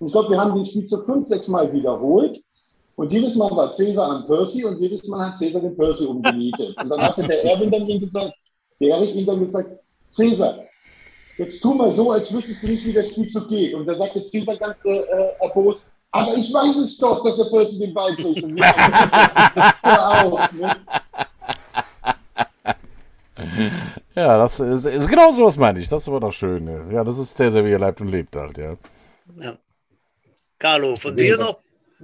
[0.00, 2.42] Und ich glaube, wir haben den Spiel so fünf, sechs Mal wiederholt
[2.96, 6.76] und jedes Mal war Cäsar an Percy und jedes Mal hat Cäsar den Percy umgenietet.
[6.82, 8.34] Und dann hatte der Erwin dann ihm gesagt,
[8.80, 9.70] der Erik ihm dann gesagt,
[10.08, 10.58] Cäsar,
[11.38, 13.72] jetzt tu mal so, als wüsstest du nicht, wie das Spielzug geht.
[13.74, 15.04] Und da sagte Cäsar ganz äh,
[15.40, 18.46] erbost, aber ich weiß es doch, dass der Percy den Ball kriegt.
[19.82, 20.76] Hör auf, ne?
[24.14, 25.88] Ja, das ist, ist genau so was meine ich.
[25.88, 26.70] Das war doch schön.
[26.92, 28.76] Ja, das ist sehr, sehr wie er lebt und lebt halt, ja.
[29.40, 29.58] ja.
[30.56, 31.58] Carlo, von dir noch?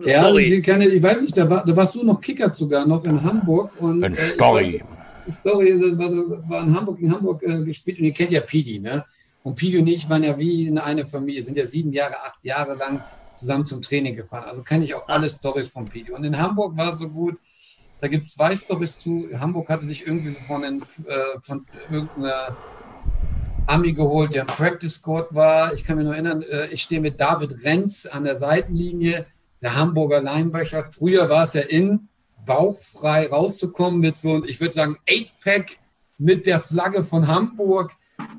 [0.05, 3.05] Ja, ich, kann, ich weiß nicht, da, war, da, warst du noch Kicker sogar, noch
[3.05, 3.71] in Hamburg.
[3.79, 4.83] Und, Ein äh, Story.
[5.25, 8.33] Weiß, Story das war, das war, in Hamburg, in Hamburg äh, gespielt und ihr kennt
[8.33, 9.05] ja Pidi, ne?
[9.45, 12.45] Und Pidi und ich waren ja wie in einer Familie, sind ja sieben Jahre, acht
[12.45, 13.01] Jahre lang
[13.41, 14.45] zusammen zum Training gefahren.
[14.45, 16.13] Also kenne ich auch alle Stories von Pidi.
[16.13, 17.39] Und in Hamburg war es so gut,
[18.01, 19.29] da gibt es zwei Stories zu.
[19.39, 22.57] Hamburg hatte sich irgendwie von, den, äh, von irgendeiner
[23.67, 25.75] Ami geholt, der im Practice Squad war.
[25.75, 29.27] Ich kann mich noch erinnern, äh, ich stehe mit David Renz an der Seitenlinie,
[29.61, 30.91] der Hamburger Linebacker.
[30.91, 32.09] Früher war es ja in,
[32.47, 35.79] bauchfrei rauszukommen mit so, ich würde sagen, 8-Pack
[36.17, 37.93] mit der Flagge von Hamburg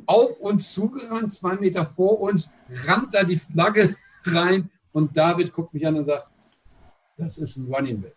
[0.06, 2.54] auf uns zugerannt, zwei Meter vor uns,
[2.88, 3.96] rammt da die Flagge
[4.26, 6.30] rein und David guckt mich an und sagt,
[7.18, 8.16] das ist ein Running Back.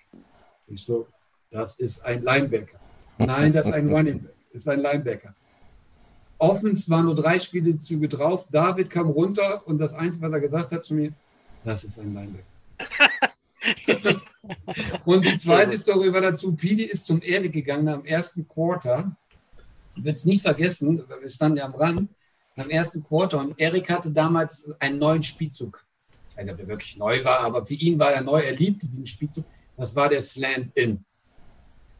[0.66, 1.07] Ich so,
[1.51, 2.79] das ist ein Linebacker.
[3.18, 4.35] Nein, das ist ein Running Back.
[4.53, 5.35] Das ist ein Linebacker.
[6.39, 8.49] Offens waren nur drei Spielezüge drauf.
[8.51, 11.12] David kam runter und das Einzige, was er gesagt hat zu mir,
[11.64, 12.45] das ist ein Linebacker.
[15.05, 19.16] und die zweite Story war dazu, Pidi ist zum Erde gegangen am ersten Quarter.
[19.97, 22.11] Ich würde es nie vergessen, wir standen ja am Rand,
[22.57, 25.84] am ersten Quarter und Erik hatte damals einen neuen Spielzug.
[26.35, 28.57] Ich weiß nicht, ob er wirklich neu war, aber für ihn war er neu, er
[28.57, 29.45] liebte diesen Spielzug.
[29.76, 31.05] Das war der Slant-In.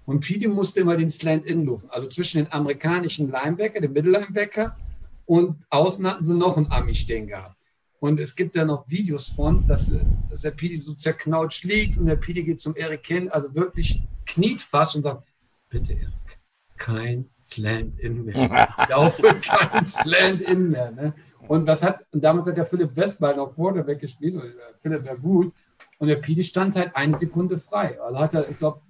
[0.07, 4.77] Und Pidi musste immer den Slant-In laufen, also zwischen den amerikanischen Linebacker, dem Mittellinebacker
[5.25, 7.57] und außen hatten sie noch einen Ami stehen gehabt.
[8.01, 9.95] Und es gibt da noch Videos von, dass,
[10.29, 14.03] dass der Pidi so zerknautscht liegt und der Pidi geht zum Eric hin, also wirklich
[14.27, 15.27] kniet fast und sagt,
[15.71, 16.39] bitte Eric,
[16.77, 18.69] kein Slant-In mehr.
[18.91, 20.91] Laufe kein Slant-In mehr.
[20.91, 21.15] Ne?
[21.49, 24.45] Und was hat, und damals hat der Philipp Westball noch Quarterback gespielt, oder
[24.81, 25.53] Philipp war gut,
[25.99, 28.01] und der Pidi stand halt eine Sekunde frei.
[28.01, 28.81] Also hat er, ich glaube,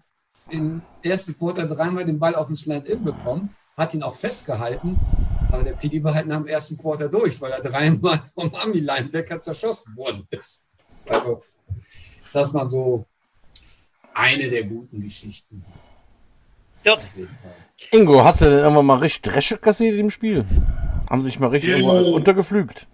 [0.50, 4.98] im ersten Quarter dreimal den Ball auf den Slant-In bekommen, hat ihn auch festgehalten,
[5.50, 9.40] aber der PD war halt nach dem ersten Quarter durch, weil er dreimal vom Ami-Linebacker
[9.40, 10.70] zerschossen worden ist.
[11.09, 11.40] Also,
[12.32, 13.05] das war so
[14.14, 15.64] eine der guten Geschichten.
[16.84, 16.96] Ja.
[17.90, 20.44] Ingo, hast du denn irgendwann mal richtig Dresche kassiert im Spiel?
[21.15, 22.01] Haben sich mal richtig ja.
[22.11, 22.89] untergeflügt?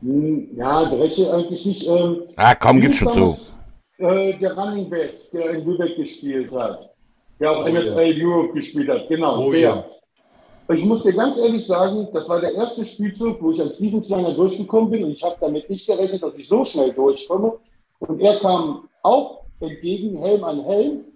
[0.00, 1.88] Hm, ja, Dresche eigentlich nicht.
[1.88, 3.36] Ähm, ah, komm, gib's schon zu
[3.98, 6.88] äh, der Running Back, der in Lübeck gespielt hat,
[7.40, 8.24] der auch oh, NFL ja.
[8.24, 9.08] Europe gespielt hat.
[9.08, 9.60] Genau, oh, der.
[9.60, 9.84] Ja.
[10.72, 14.34] Ich muss dir ganz ehrlich sagen, das war der erste Spielzug, wo ich als Defense-Liner
[14.34, 17.54] durchgekommen bin und ich habe damit nicht gerechnet, dass ich so schnell durchkomme.
[17.98, 21.06] Und er kam auch entgegen, Helm an Helm.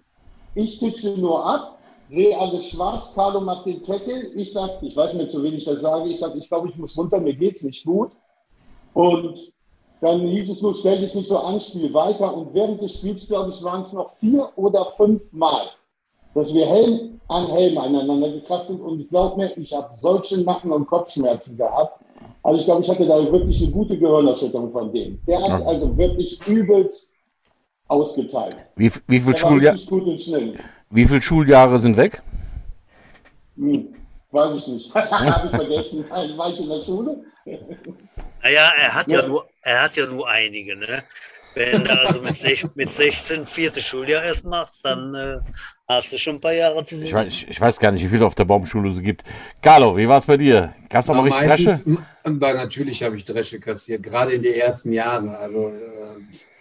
[0.55, 1.72] Ich titsche nur ab,
[2.13, 4.27] sehe alles schwarz, Carlo macht den Tackle.
[4.35, 6.97] Ich sage, ich weiß nicht, zu wenig das sage, ich sage, ich glaube, ich muss
[6.97, 8.11] runter, mir geht es nicht gut.
[8.93, 9.51] Und
[9.99, 12.35] dann hieß es nur, stell dich nicht so an, spiel weiter.
[12.35, 15.69] Und während des Spiels, glaube ich, waren es noch vier oder fünf Mal,
[16.35, 18.81] dass wir Helm an Helm aneinander gekraft sind.
[18.81, 21.99] Und ich glaube mir, ich habe solche Nacken- und Kopfschmerzen gehabt.
[22.43, 25.19] Also ich glaube, ich hatte da wirklich eine gute Gehirnerschütterung von dem.
[25.25, 27.13] Der hat also wirklich übelst
[27.87, 28.57] ausgeteilt.
[28.75, 29.77] Wie, wie viele Schuljahr
[30.93, 32.21] Wie viele Schuljahre sind weg?
[33.57, 33.95] Hm,
[34.29, 34.95] weiß ich nicht.
[34.95, 36.05] habe ich vergessen.
[36.37, 37.25] War ich in der Schule?
[38.43, 41.03] Naja, er hat ja, ja nur, er hat ja nur einige, ne?
[41.55, 45.37] Wenn du also mit, sech, mit 16 vierte Schuljahr erst machst, dann äh,
[45.87, 47.05] hast du schon ein paar Jahre zu sehen.
[47.05, 49.23] Ich weiß, ich weiß gar nicht, wie viel auf der Baumschule es gibt.
[49.63, 50.73] Carlo, wie war es bei dir?
[50.89, 51.97] Gab es auch mal richtig Dresche?
[52.23, 55.29] Natürlich habe ich Dresche kassiert, gerade in den ersten Jahren.
[55.29, 56.52] Also, äh,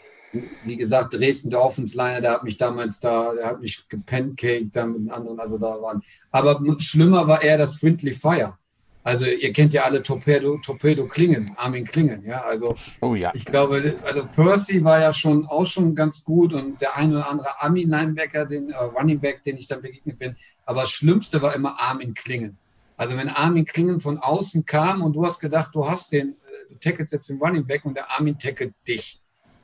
[0.64, 4.87] wie gesagt, Dresden, der Offensliner, der hat mich damals da, der hat mich gepancaked da
[4.87, 6.03] mit anderen, also da waren.
[6.30, 8.57] Aber schlimmer war eher das Friendly Fire.
[9.05, 12.43] Also ihr kennt ja alle Torpedo, Torpedo Klingen, Armin Klingen, ja.
[12.43, 13.33] Also oh, ja.
[13.35, 17.28] ich glaube, also Percy war ja schon auch schon ganz gut und der eine oder
[17.28, 20.37] andere Armin Linebacker, den äh, Running Back, den ich dann begegnet bin.
[20.64, 22.59] Aber das Schlimmste war immer Armin Klingen.
[22.97, 26.72] Also wenn Armin Klingen von außen kam und du hast gedacht, du hast den, äh,
[26.72, 29.21] du tackelst jetzt den Running Back und der Armin tackelt dich.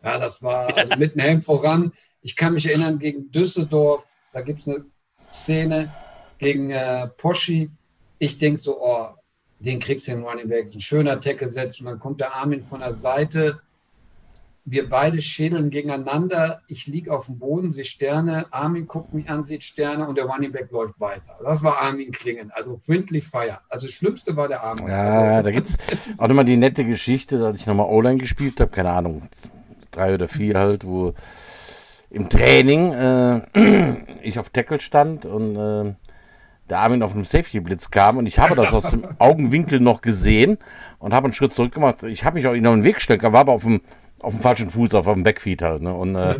[0.08, 1.92] Ja, das war also mit dem Helm voran.
[2.22, 4.84] Ich kann mich erinnern gegen Düsseldorf, da gibt es eine
[5.32, 5.92] Szene
[6.38, 7.70] gegen äh, Poschi.
[8.18, 9.08] Ich denke so, oh,
[9.60, 10.72] den kriegst du im Running Back.
[10.72, 13.60] Ein schöner Tackle setzt und dann kommt der Armin von der Seite.
[14.64, 16.60] Wir beide schädeln gegeneinander.
[16.68, 18.46] Ich liege auf dem Boden, sehe Sterne.
[18.50, 21.38] Armin guckt mich an, sieht Sterne und der Running Back läuft weiter.
[21.42, 22.50] Das war Armin Klingen.
[22.50, 23.60] Also Friendly Fire.
[23.68, 24.88] Also das Schlimmste war der Armin.
[24.88, 25.78] Ja, da gibt es
[26.18, 28.70] auch nochmal die nette Geschichte, als ich nochmal O-Line gespielt habe.
[28.70, 29.22] Keine Ahnung,
[29.90, 31.14] drei oder vier halt, wo
[32.10, 33.40] im Training äh,
[34.22, 35.94] ich auf Tackle stand und äh,
[36.70, 40.58] der Armin auf einem Safety-Blitz kam und ich habe das aus dem Augenwinkel noch gesehen
[40.98, 42.02] und habe einen Schritt zurück gemacht.
[42.02, 43.80] Ich habe mich auch in den Weg gestellt, war aber auf dem,
[44.20, 45.82] auf dem falschen Fuß, auf dem Backfeed halt.
[45.82, 45.92] Ne?
[45.92, 46.36] Und äh,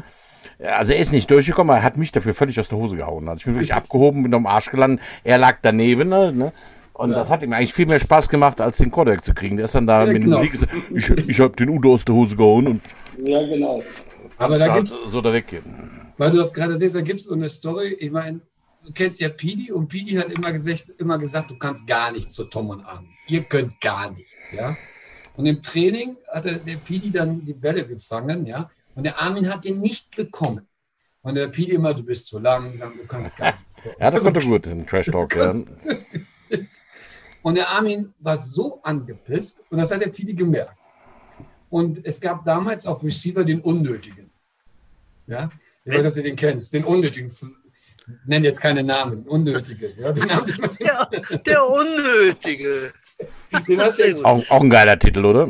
[0.58, 3.28] also er ist nicht durchgekommen, er hat mich dafür völlig aus der Hose gehauen.
[3.28, 5.00] Also ich bin wirklich abgehoben, bin am Arsch gelandet.
[5.24, 6.32] Er lag daneben, ne?
[6.32, 6.52] ne?
[6.92, 7.18] Und ja.
[7.18, 9.56] das hat ihm eigentlich viel mehr Spaß gemacht, als den Kodak zu kriegen.
[9.56, 10.38] Der ist dann da ja, mit genau.
[10.38, 12.66] dem Sieg gesagt, ich, ich habe den Udo aus der Hose gehauen.
[12.66, 12.82] Und
[13.24, 13.82] ja, genau.
[14.36, 15.64] Aber da gibt's so da weggehen.
[16.16, 17.96] Weil du das gerade siehst, da gibt es so eine Story.
[17.98, 18.40] Ich meine,
[18.84, 22.32] du kennst ja Pidi und Pidi hat immer gesagt, immer gesagt, du kannst gar nichts
[22.34, 23.10] zu Tom und Armin.
[23.28, 24.76] Ihr könnt gar nichts, ja.
[25.36, 28.70] Und im Training hatte der Pidi dann die Bälle gefangen, ja.
[28.94, 30.66] Und der Armin hat den nicht bekommen.
[31.22, 33.84] Und der Pidi immer, du bist zu langsam, du kannst gar nichts.
[33.84, 33.90] So.
[33.98, 35.36] ja, das konnte gut im Trash Talk.
[35.36, 35.54] ja.
[37.42, 40.77] Und der Armin war so angepisst und das hat der Pidi gemerkt.
[41.70, 44.30] Und es gab damals auf Receiver den Unnötigen.
[45.26, 45.50] Ja,
[45.84, 47.30] ich weiß nicht, ob du den kennst, den Unnötigen
[48.24, 49.92] nenne jetzt keine Namen, Unnötige.
[49.98, 52.92] Ja, der, der Unnötige.
[53.66, 53.94] Den hat
[54.24, 55.46] auch, auch ein geiler Titel, oder?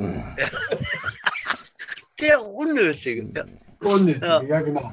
[2.20, 3.30] Der Unnötige.
[3.34, 3.44] Ja.
[3.80, 4.92] Unnötige, ja, ja genau.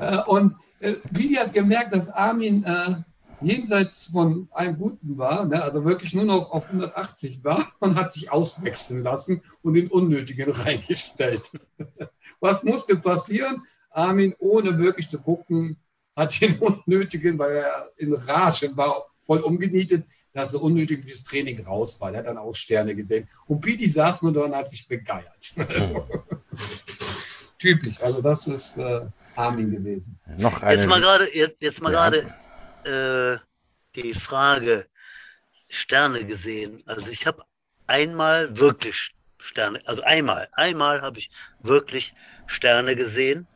[0.00, 2.94] Äh, und äh, Billy hat gemerkt, dass Armin äh,
[3.40, 8.12] jenseits von einem Guten war, ne, also wirklich nur noch auf 180 war und hat
[8.12, 11.50] sich auswechseln lassen und den Unnötigen reingestellt.
[12.40, 13.62] Was musste passieren?
[13.90, 15.76] Armin, ohne wirklich zu gucken,
[16.14, 21.64] hat den Unnötigen, weil er in Rage war, voll umgenietet, dass er unnötig fürs Training
[21.64, 22.12] raus war.
[22.12, 23.28] Er hat dann auch Sterne gesehen.
[23.46, 25.54] Und Piti saß nur da und hat sich begeiert.
[27.58, 28.00] Typisch.
[28.00, 29.00] Also das ist äh,
[29.34, 30.18] Armin gewesen.
[30.38, 30.78] Noch eine.
[30.78, 32.22] Jetzt mal gerade, jetzt, jetzt mal gerade
[32.84, 33.38] äh,
[33.94, 34.86] die Frage
[35.70, 36.82] Sterne gesehen.
[36.86, 37.44] Also ich habe
[37.86, 42.14] einmal wirklich Sterne, also einmal, einmal habe ich wirklich
[42.46, 43.46] Sterne gesehen.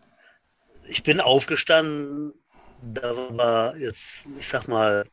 [0.84, 2.32] Ich bin aufgestanden,
[2.82, 5.04] da war jetzt, ich sag mal,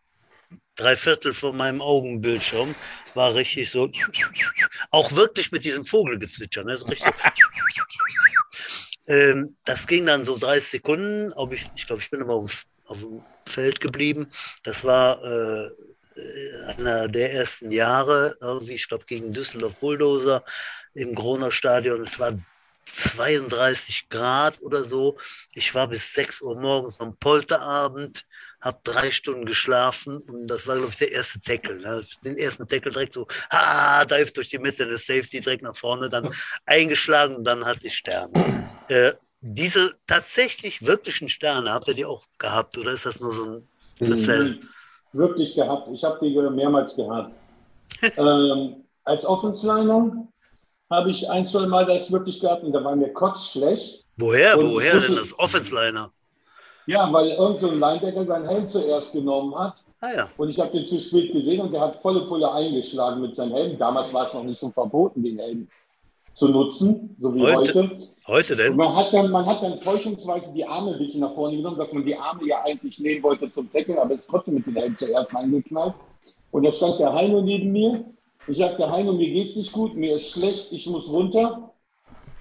[0.76, 2.74] drei Viertel von meinem Augenbildschirm
[3.14, 3.90] war richtig so,
[4.92, 6.78] auch wirklich mit diesem Vogelgezwitscher, ne?
[6.78, 6.88] so.
[9.08, 12.68] Ähm, das ging dann so 30 Sekunden, ob ich, ich glaube, ich bin immer auf,
[12.86, 14.32] auf dem Feld geblieben.
[14.64, 15.70] Das war äh,
[16.78, 20.44] einer der ersten Jahre, irgendwie, ich glaube, gegen Düsseldorf Bulldozer
[20.94, 22.02] im Groner Stadion.
[22.02, 22.34] Es war
[22.86, 25.18] 32 Grad oder so.
[25.54, 28.26] Ich war bis 6 Uhr morgens am Polterabend,
[28.62, 31.76] habe drei Stunden geschlafen und das war, glaube ich, der erste Tackle.
[31.76, 32.06] Ne?
[32.24, 36.10] Den ersten Tackle direkt so, ha, dive durch die Mitte, das Safety direkt nach vorne,
[36.10, 36.30] dann
[36.66, 38.32] eingeschlagen und dann hatte ich Sterne.
[38.88, 43.44] Äh, diese tatsächlich wirklichen Sterne, habt ihr die auch gehabt oder ist das nur so
[43.46, 43.68] ein
[43.98, 44.70] Verzellen?
[45.14, 45.90] Wirklich gehabt.
[45.94, 47.32] Ich habe die mehrmals gehabt.
[48.18, 50.28] ähm, als Offensliner
[50.90, 54.06] habe ich ein, zwei Mal das wirklich gehabt und da war mir kotzschlecht.
[54.18, 54.58] Woher?
[54.58, 56.12] Und Woher denn das Offensliner?
[56.86, 59.76] Ja, weil irgendein so Linebacker seinen Helm zuerst genommen hat.
[60.02, 60.30] Ah, ja.
[60.38, 63.54] Und ich habe den zu spät gesehen und der hat volle Pulle eingeschlagen mit seinem
[63.54, 63.78] Helm.
[63.78, 65.68] Damals war es noch nicht so verboten, den Helm
[66.40, 67.74] zu nutzen, so wie heute.
[67.74, 68.72] Heute, heute denn?
[68.72, 71.78] Und man hat, dann, man hat dann täuschungsweise die Arme ein bisschen nach vorne genommen,
[71.78, 74.76] dass man die Arme ja eigentlich nehmen wollte zum Tackle, aber ist trotzdem mit dem
[74.76, 75.94] Helm zuerst eingeknallt.
[76.52, 78.04] Und da stand der Heino neben mir
[78.50, 81.72] ich sagte, Heino, mir geht's nicht gut, mir ist schlecht, ich muss runter.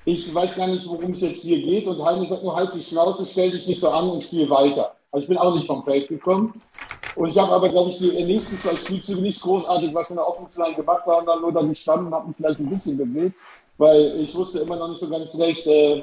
[0.06, 1.86] Ich weiß gar nicht, worum es jetzt hier geht.
[1.86, 4.94] Und Heino sagt nur, halt die Schnauze, stell dich nicht so an und spiel weiter.
[5.10, 6.54] Also ich bin auch nicht vom Feld gekommen.
[7.14, 10.26] Und ich habe aber, glaube ich, die nächsten zwei Spielzüge nicht großartig was in der
[10.26, 13.34] Offensive gemacht, sondern nur da gestanden, habe mich vielleicht ein bisschen bewegt,
[13.78, 16.02] weil ich wusste immer noch nicht so ganz recht, äh,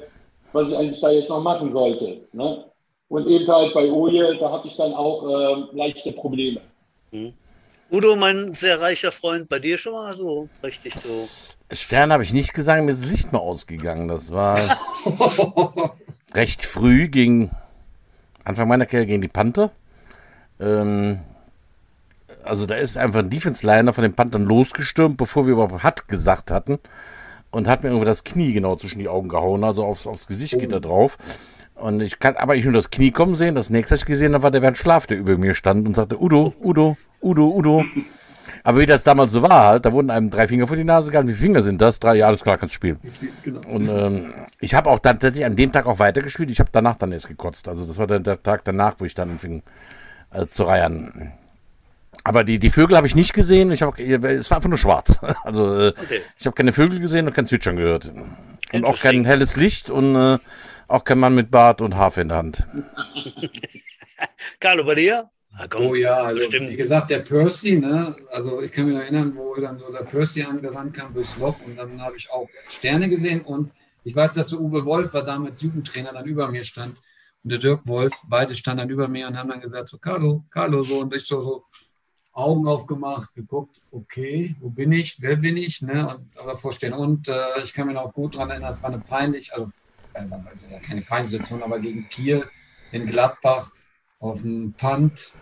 [0.53, 2.21] was ich eigentlich da jetzt noch machen sollte.
[2.31, 2.65] Ne?
[3.09, 6.61] Und eben halt bei Oje, da hatte ich dann auch äh, leichte Probleme.
[7.11, 7.33] Hm.
[7.91, 11.27] Udo, mein sehr reicher Freund, bei dir schon mal so richtig so.
[11.71, 14.07] Stern habe ich nicht gesagt, mir ist das Licht mal ausgegangen.
[14.07, 14.57] Das war
[16.33, 17.51] recht früh gegen
[18.43, 19.71] Anfang meiner Karriere gegen die Panther.
[20.59, 21.19] Ähm,
[22.43, 26.51] also da ist einfach ein Defense-Liner von den Panthern losgestürmt, bevor wir überhaupt hat gesagt
[26.51, 26.79] hatten.
[27.55, 30.59] Und hat mir irgendwie das Knie genau zwischen die Augen gehauen, also aufs, aufs Gesicht
[30.59, 31.17] geht er drauf.
[31.75, 33.55] Und ich kann aber ich nur das Knie kommen sehen.
[33.55, 35.95] Das nächste, was ich gesehen habe, war der Bernd Schlaf, der über mir stand und
[35.95, 37.85] sagte, Udo, Udo, Udo, Udo.
[38.65, 41.11] Aber wie das damals so war, halt, da wurden einem drei Finger vor die Nase
[41.11, 41.29] gehalten.
[41.29, 42.01] Wie viele Finger sind das?
[42.01, 42.99] Drei, ja, alles klar, kannst spielen.
[43.45, 43.61] Genau.
[43.69, 46.49] Und ähm, ich habe auch dann tatsächlich an dem Tag auch weitergespielt.
[46.49, 47.69] Ich habe danach dann erst gekotzt.
[47.69, 49.63] Also das war dann der Tag danach, wo ich dann anfing
[50.31, 51.31] äh, zu reiern.
[52.25, 53.71] Aber die, die Vögel habe ich nicht gesehen.
[53.71, 55.19] Ich hab, es war einfach nur schwarz.
[55.43, 56.21] Also äh, okay.
[56.39, 58.11] ich habe keine Vögel gesehen und kein Zwitschern gehört.
[58.73, 60.39] Und auch kein helles Licht und äh,
[60.87, 62.63] auch kein Mann mit Bart und Harfe in der Hand.
[64.59, 65.29] Carlo, bei dir?
[65.75, 66.71] oh ja, also bestimmt.
[66.71, 68.15] wie gesagt, der Percy, ne?
[68.31, 71.77] also ich kann mich erinnern, wo dann so der Percy angerannt kam durchs Loch und
[71.77, 73.71] dann habe ich auch Sterne gesehen und
[74.03, 76.95] ich weiß, dass der Uwe Wolf war damals Jugendtrainer, dann über mir stand
[77.43, 80.43] und der Dirk Wolf, beide standen dann über mir und haben dann gesagt, so Carlo,
[80.49, 81.63] Carlo, so und ich so, so
[82.35, 86.07] Augen aufgemacht, geguckt, okay, wo bin ich, wer bin ich, ne?
[86.07, 88.99] und aber vorstellen und äh, ich kann mich noch gut daran erinnern, es war eine
[88.99, 89.71] peinlich, also
[90.13, 92.43] äh, ja keine peinliche Situation, aber gegen Kiel
[92.91, 93.71] in Gladbach
[94.19, 95.33] auf dem Punt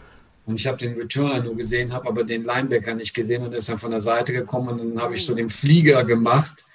[0.46, 3.70] und ich habe den Returner nur gesehen, habe aber den Linebacker nicht gesehen und ist
[3.70, 6.66] dann von der Seite gekommen und dann habe ich so den Flieger gemacht.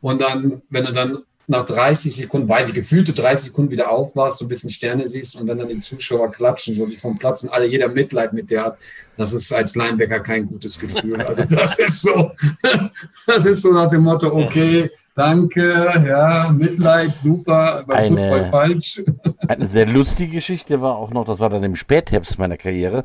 [0.00, 4.38] Und dann, wenn du dann nach 30 Sekunden, weil ich gefühlte 30 Sekunden wieder aufwachst,
[4.38, 7.42] so ein bisschen Sterne siehst und wenn dann die Zuschauer klatschen, so die vom Platz
[7.42, 8.78] und alle jeder Mitleid mit der hat,
[9.16, 11.20] das ist als Linebacker kein gutes Gefühl.
[11.20, 12.32] Also das ist so,
[13.26, 19.02] das ist so nach dem Motto, okay, danke, ja, Mitleid, super, beim eine, Football falsch.
[19.48, 23.04] Eine sehr lustige Geschichte war auch noch, das war dann im Spätherbst meiner Karriere.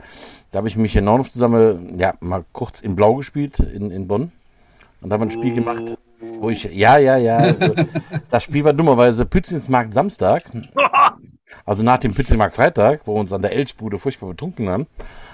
[0.52, 4.08] Da habe ich mich in Nordhof zusammen, ja, mal kurz in Blau gespielt in, in
[4.08, 4.32] Bonn.
[5.02, 5.84] Und da haben wir ein Spiel gemacht,
[6.40, 7.54] wo ich, ja, ja, ja.
[8.32, 10.44] das Spiel war dummerweise Pützinsmarkt Samstag.
[11.66, 14.88] Also nach dem Pützinsmarkt Freitag, wo wir uns an der Elchbude furchtbar betrunken haben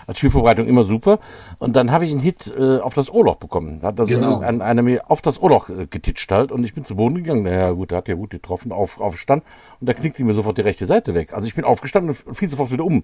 [0.08, 1.20] als Spielvorbereitung immer super.
[1.60, 3.80] Und dann habe ich einen Hit äh, auf das Ohrloch bekommen.
[3.82, 4.40] Da hat also genau.
[4.40, 7.44] ein, einer mir auf das Ohrloch äh, getitscht halt und ich bin zu Boden gegangen.
[7.44, 9.48] Naja, gut, der hat ja gut getroffen, auf, aufgestanden
[9.80, 11.34] und da knickte mir sofort die rechte Seite weg.
[11.34, 13.04] Also ich bin aufgestanden und fiel sofort wieder um.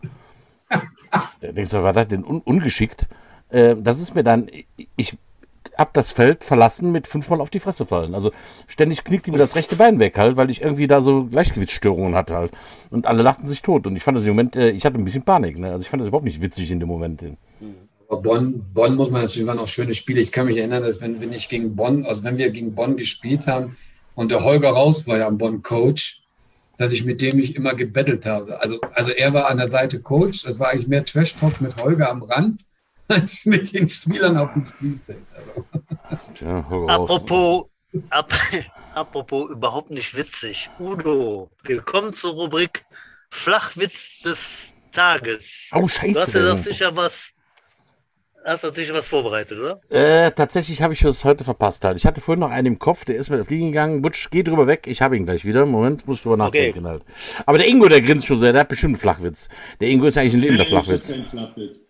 [0.70, 0.82] da
[1.52, 3.08] denkst du, war das denn un ungeschickt?
[3.50, 4.50] Äh, das ist mir dann,
[4.96, 5.18] ich
[5.78, 8.16] hab das Feld verlassen mit fünfmal auf die Fresse fallen.
[8.16, 8.32] Also
[8.68, 12.36] ständig knickte mir das rechte Bein weg halt, weil ich irgendwie da so Gleichgewichtsstörungen hatte
[12.36, 12.52] halt.
[12.90, 13.88] Und alle lachten sich tot.
[13.88, 15.58] Und ich fand das im Moment, äh, ich hatte ein bisschen Panik.
[15.60, 15.68] Ne?
[15.68, 17.24] Also ich fand das überhaupt nicht witzig in dem Moment.
[18.08, 20.22] Bonn, Bonn muss man natürlich, waren auch schöne Spiele.
[20.22, 22.98] Ich kann mich erinnern, dass wenn, wenn ich gegen Bonn, also wenn wir gegen Bonn
[22.98, 23.78] gespielt haben
[24.16, 26.24] und der Holger raus war ja am Bonn-Coach,
[26.78, 28.60] dass ich mit dem nicht immer gebettelt habe.
[28.60, 32.10] Also, also er war an der Seite Coach, das war eigentlich mehr Trash-Talk mit Holger
[32.10, 32.62] am Rand
[33.12, 35.20] als mit den Spielern auf dem Spielfeld.
[36.36, 37.68] Tja, apropos,
[38.10, 38.34] ap
[38.96, 40.70] apropos überhaupt nicht witzig.
[40.80, 42.86] Udo, willkommen zur Rubrik
[43.30, 45.70] Flachwitz des Tages.
[45.74, 46.14] Oh, scheiße.
[46.14, 47.32] Du hast ja doch sicher was.
[48.44, 49.80] Hast du sicher was vorbereitet, oder?
[49.90, 51.98] Äh, tatsächlich habe ich das heute verpasst halt.
[51.98, 54.02] Ich hatte vorhin noch einen im Kopf, der ist mit der Fliegen gegangen.
[54.02, 55.68] Butsch, geh drüber weg, ich habe ihn gleich wieder.
[55.68, 56.88] Moment, musst du drüber nachdenken okay.
[56.88, 57.06] halt.
[57.46, 59.48] Aber der Ingo, der grinst schon sehr, der hat bestimmt einen Flachwitz.
[59.80, 61.14] Der Ingo ist eigentlich ein lebender Flachwitz.
[61.30, 61.82] Flachwitz.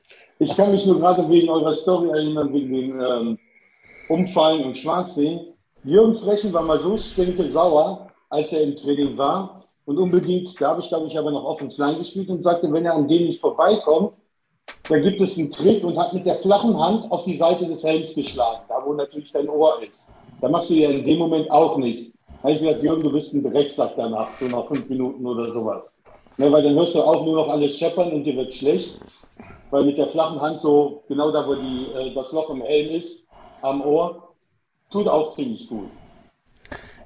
[0.44, 3.38] Ich kann mich nur gerade wegen eurer Story erinnern, wegen den ähm,
[4.10, 5.54] Umfallen und Schwarzsehen.
[5.84, 10.70] Jürgen Frechen war mal so stinke sauer, als er im Training war und unbedingt, da
[10.70, 13.08] habe ich glaube ich aber noch auf ins Line gespielt und sagte, wenn er an
[13.08, 14.14] dem nicht vorbeikommt,
[14.90, 17.84] da gibt es einen Trick und hat mit der flachen Hand auf die Seite des
[17.84, 20.12] Helms geschlagen, da wo natürlich dein Ohr ist.
[20.42, 22.14] Da machst du ja in dem Moment auch nichts.
[22.42, 25.54] Da habe ich gesagt, Jürgen, du bist ein Drecksack danach, so nach fünf Minuten oder
[25.54, 25.96] sowas.
[26.40, 28.98] Ja, weil dann hörst du auch nur noch alles scheppern und dir wird schlecht
[29.72, 32.94] weil mit der flachen Hand so genau da, wo die, äh, das Loch im Helm
[32.94, 33.26] ist,
[33.62, 34.36] am Ohr,
[34.92, 35.90] tut auch ziemlich gut.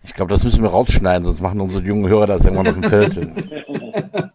[0.03, 2.83] Ich glaube, das müssen wir rausschneiden, sonst machen unsere jungen Hörer das irgendwann auf dem
[2.83, 3.17] Feld.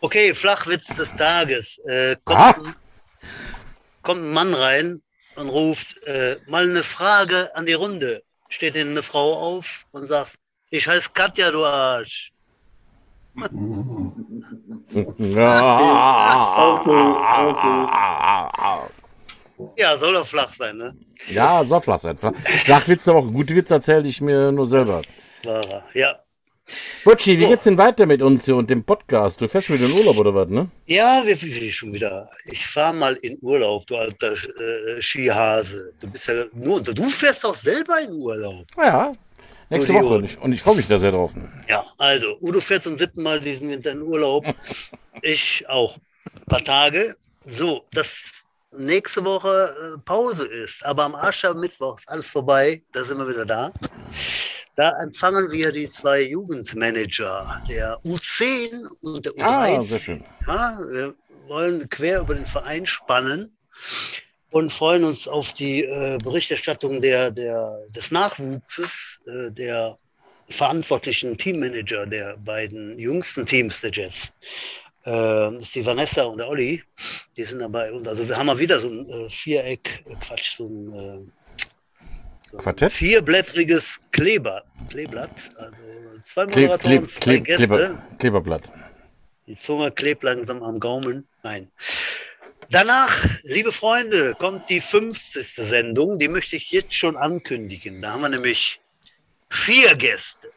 [0.00, 1.78] okay, Flachwitz des Tages.
[1.84, 2.50] Äh, kommt, ah.
[2.50, 2.74] ein,
[4.02, 5.02] kommt, ein Mann rein
[5.36, 8.22] und ruft äh, mal eine Frage an die Runde.
[8.48, 10.34] Steht ihnen eine Frau auf und sagt,
[10.70, 12.33] ich heiße Katja, du Arsch
[19.76, 20.96] ja, soll doch flach sein, ne?
[21.30, 22.16] Ja, soll flach sein.
[22.16, 23.26] Flachwitze auch.
[23.26, 25.02] Gute Witze erzähle ich mir nur selber.
[25.94, 26.20] Ja.
[27.04, 29.40] Butschi, wie geht's denn weiter mit uns hier und dem Podcast?
[29.40, 30.68] Du fährst schon wieder in Urlaub oder was, ne?
[30.86, 32.30] Ja, wir fliegen schon wieder.
[32.46, 35.92] Ich fahre mal in Urlaub, du alter äh, Skihase.
[36.00, 38.66] Du bist ja nur, du fährst doch selber in Urlaub.
[38.78, 39.12] Ja,
[39.70, 40.14] Nächste Woche.
[40.14, 41.32] Und ich, und ich freue mich da sehr drauf.
[41.68, 44.44] Ja, also, Udo fährt zum siebten Mal diesen Winter in Urlaub.
[45.22, 45.96] ich auch.
[46.34, 47.16] Ein paar Tage.
[47.46, 48.08] So, dass
[48.72, 52.82] nächste Woche äh, Pause ist, aber am Aschermittwoch ist alles vorbei.
[52.92, 53.72] Da sind wir wieder da.
[54.76, 59.42] Da empfangen wir die zwei Jugendmanager, der U10 und der U13.
[59.42, 60.24] Ah, sehr schön.
[60.46, 61.14] Ja, wir
[61.46, 63.56] wollen quer über den Verein spannen
[64.50, 69.98] und freuen uns auf die äh, Berichterstattung der, der, des Nachwuchses, äh, der
[70.48, 74.32] verantwortlichen Teammanager der beiden jüngsten Teams der Jets.
[75.04, 76.82] Äh, das ist die Vanessa und der Olli.
[77.36, 77.92] Die sind dabei.
[77.92, 81.32] Und also wir haben mal wieder so ein äh, Viereck, äh, Quatsch, so ein,
[82.50, 82.92] so Quartett?
[82.92, 85.30] vierblättriges Kleber, Kleeblatt.
[85.56, 85.76] Also
[86.22, 87.66] zwei Moderatoren, Kleb, zwei Kleb, Gäste.
[87.66, 88.72] Kleber, Kleberblatt.
[89.46, 91.28] Die Zunge klebt langsam am Gaumen.
[91.42, 91.70] Nein.
[92.70, 95.54] Danach, liebe Freunde, kommt die 50.
[95.54, 96.18] Sendung.
[96.18, 98.00] Die möchte ich jetzt schon ankündigen.
[98.00, 98.80] Da haben wir nämlich
[99.54, 100.50] vier Gäste.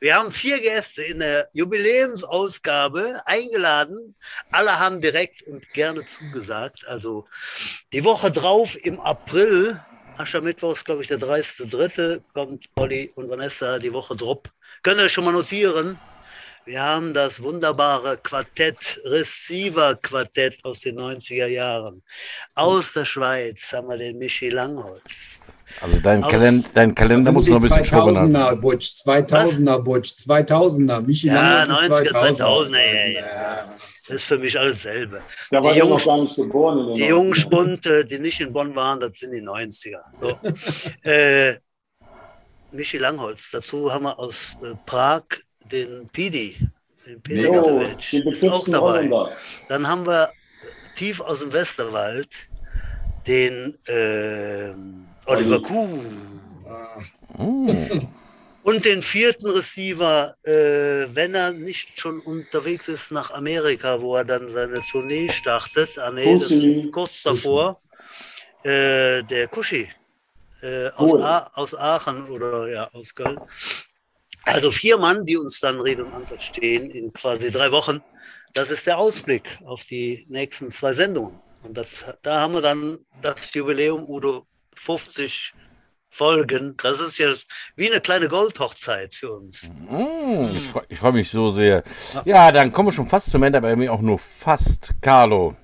[0.00, 4.14] Wir haben vier Gäste in der Jubiläumsausgabe eingeladen.
[4.50, 6.86] Alle haben direkt und gerne zugesagt.
[6.86, 7.26] Also
[7.92, 9.80] die Woche drauf im April,
[10.16, 14.42] Aschermittwoch ist, glaube ich, der 30.3., kommt Olli und Vanessa die Woche drauf.
[14.82, 15.98] Könnt ihr schon mal notieren.
[16.64, 22.02] Wir haben das wunderbare Quartett, Receiver-Quartett aus den 90er Jahren.
[22.54, 25.40] Aus der Schweiz haben wir den Michi Langholz.
[25.80, 28.16] Also dein, Aus- Kalend, dein Kalender muss noch ein bisschen haben.
[28.16, 31.00] 2000er Butch, 2000er Butch, 2000er.
[31.00, 33.74] Michi Ja, Langholz ist 90er, 2000er, ja, ja.
[34.08, 35.20] Das ist für mich alles selbe.
[35.50, 36.92] Da war Die Jungen- noch gar nicht geboren.
[36.94, 37.08] Die 90ern.
[37.08, 40.00] jungen Spunte, die nicht in Bonn waren, das sind die 90er.
[40.20, 40.38] So.
[41.08, 41.54] äh,
[42.72, 43.50] Michi Langholz.
[43.52, 45.22] Dazu haben wir aus äh, Prag
[45.70, 46.56] den Pidi.
[47.06, 48.80] Den Pidi Jo, ist auch dabei.
[48.98, 49.30] Holländer.
[49.68, 50.30] Dann haben wir
[50.96, 52.28] tief aus dem Westerwald
[53.26, 55.62] den ähm, Oliver Olli.
[55.62, 56.02] Kuh.
[57.38, 58.08] Mm.
[58.64, 64.24] Und den vierten Receiver, äh, wenn er nicht schon unterwegs ist nach Amerika, wo er
[64.24, 65.98] dann seine Tournee startet.
[65.98, 67.80] Ah, nee, das ist kurz davor.
[68.62, 69.88] Äh, der Kuschi
[70.62, 71.20] äh, aus.
[71.20, 73.40] A aus Aachen oder ja, aus Köln.
[74.44, 78.00] Also vier Mann, die uns dann Rede und Antwort stehen in quasi drei Wochen.
[78.54, 81.40] Das ist der Ausblick auf die nächsten zwei Sendungen.
[81.62, 85.54] Und das, da haben wir dann das Jubiläum Udo 50
[86.10, 86.76] Folgen.
[86.82, 87.32] Das ist ja
[87.76, 89.70] wie eine kleine Goldhochzeit für uns.
[89.88, 91.82] Mm, ich freue freu mich so sehr.
[92.24, 94.94] Ja, dann kommen wir schon fast zum Ende, aber irgendwie auch nur fast.
[95.00, 95.56] Carlo,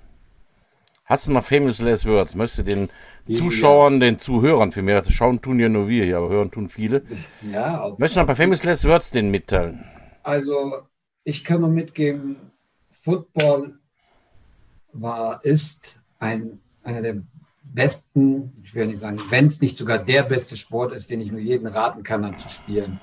[1.05, 2.35] hast du noch Famous Last Words?
[2.35, 2.89] Möchtest du den
[3.37, 7.03] Zuschauern, den Zuhörern vielmehr, schauen tun ja nur wir hier, aber hören tun viele.
[7.53, 9.85] Ja, auf, Möchtest du noch ein paar Famous Last Words denen mitteilen?
[10.29, 10.83] also
[11.25, 12.37] ich kann nur mitgeben,
[12.91, 13.79] Football
[14.93, 17.23] war, ist ein, einer der
[17.79, 21.31] besten, ich will nicht sagen, wenn es nicht sogar der beste Sport ist, den ich
[21.31, 23.01] nur jedem raten kann, dann zu spielen.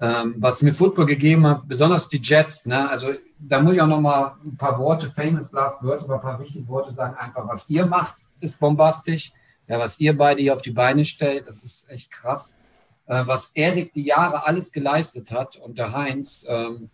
[0.00, 2.88] Ähm, was mir Football gegeben hat, besonders die Jets, ne?
[2.88, 6.20] also da muss ich auch noch mal ein paar Worte, famous last words, aber ein
[6.20, 9.32] paar wichtige Worte sagen, einfach was ihr macht, ist bombastisch.
[9.66, 12.58] Ja, was ihr beide hier auf die Beine stellt, das ist echt krass.
[13.06, 16.90] Äh, was Erik die Jahre alles geleistet hat und der Heinz, ähm,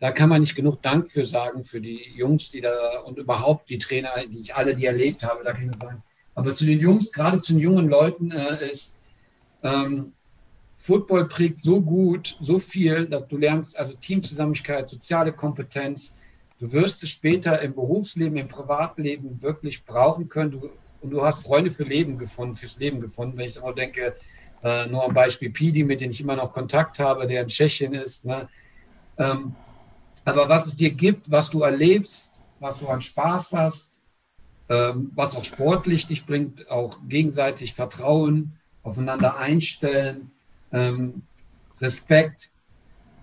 [0.00, 3.70] da kann man nicht genug Dank für sagen, für die Jungs, die da und überhaupt
[3.70, 6.02] die Trainer, die ich alle, die erlebt habe, da kann ich nur sagen.
[6.34, 9.02] Aber zu den Jungs, gerade zu den jungen Leuten, äh, ist
[9.62, 10.12] ähm,
[10.76, 16.20] Football prägt so gut, so viel, dass du lernst, also Teamzusammenarbeit, soziale Kompetenz.
[16.60, 20.50] Du wirst es später im Berufsleben, im Privatleben wirklich brauchen können.
[20.50, 20.70] Du,
[21.00, 23.36] und du hast Freunde für Leben gefunden, fürs Leben gefunden.
[23.36, 24.14] Wenn ich auch denke,
[24.62, 27.92] äh, nur am Beispiel Pidi, mit dem ich immer noch Kontakt habe, der in Tschechien
[27.92, 28.24] ist.
[28.24, 28.48] Ne?
[29.18, 29.54] Ähm,
[30.24, 33.93] aber was es dir gibt, was du erlebst, was du an Spaß hast,
[34.68, 38.52] was auch sportlich dich bringt, auch gegenseitig Vertrauen,
[38.82, 40.30] aufeinander einstellen,
[40.72, 41.22] ähm,
[41.80, 42.50] Respekt.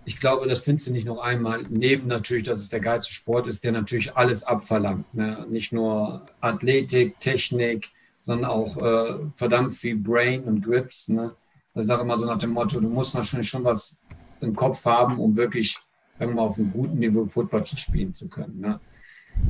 [0.06, 1.64] Ich glaube, das findest du nicht noch einmal.
[1.70, 5.14] Neben natürlich, dass es der geilste Sport ist, der natürlich alles abverlangt.
[5.14, 5.46] Ne?
[5.50, 7.90] Nicht nur Athletik, Technik,
[8.26, 11.10] sondern auch äh, verdammt viel Brain und Grips.
[11.10, 11.36] Ne?
[11.76, 14.02] Ich sage immer so nach dem Motto, du musst natürlich schon was
[14.42, 15.78] im Kopf haben, um wirklich
[16.20, 18.60] irgendwann auf einem guten Niveau Football spielen zu können.
[18.60, 18.80] Ne?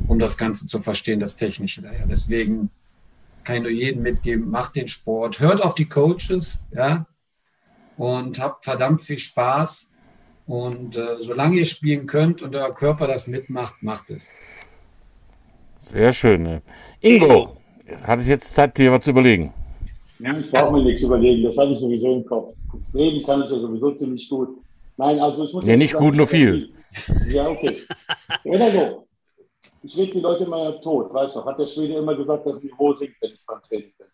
[0.08, 2.06] Um das Ganze zu verstehen, das Technische daher.
[2.06, 2.70] Deswegen
[3.44, 7.06] kann ich nur jedem mitgeben, macht den Sport, hört auf die Coaches, ja,
[7.96, 9.96] und habt verdammt viel Spaß.
[10.46, 14.32] Und äh, solange ihr spielen könnt und euer Körper das mitmacht, macht es.
[15.80, 16.42] Sehr schön.
[16.42, 16.62] Ne?
[17.00, 17.56] Ingo,
[18.04, 19.52] hat es jetzt Zeit, dir was zu überlegen?
[20.18, 22.56] Ja, ich brauche mir nichts überlegen, das habe ich sowieso im Kopf.
[22.94, 24.58] Reden kann ich ja sowieso ziemlich gut.
[24.96, 25.66] Nein, also ich muss.
[25.66, 26.70] Ja, nicht gut, nur viel.
[27.28, 27.76] Ja, okay.
[28.44, 29.06] Oder so.
[29.82, 31.44] Ich rede die Leute immer tot, weißt du.
[31.44, 34.06] Hat der Schwede immer gesagt, dass das Niveau sinkt, wenn ich beim Training bin.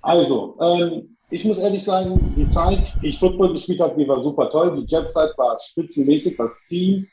[0.00, 4.22] Also, ähm, ich muss ehrlich sagen, die Zeit, die ich Football gespielt habe, die war
[4.22, 4.74] super toll.
[4.76, 7.06] Die Jetztzeit war spitzenmäßig, was Team,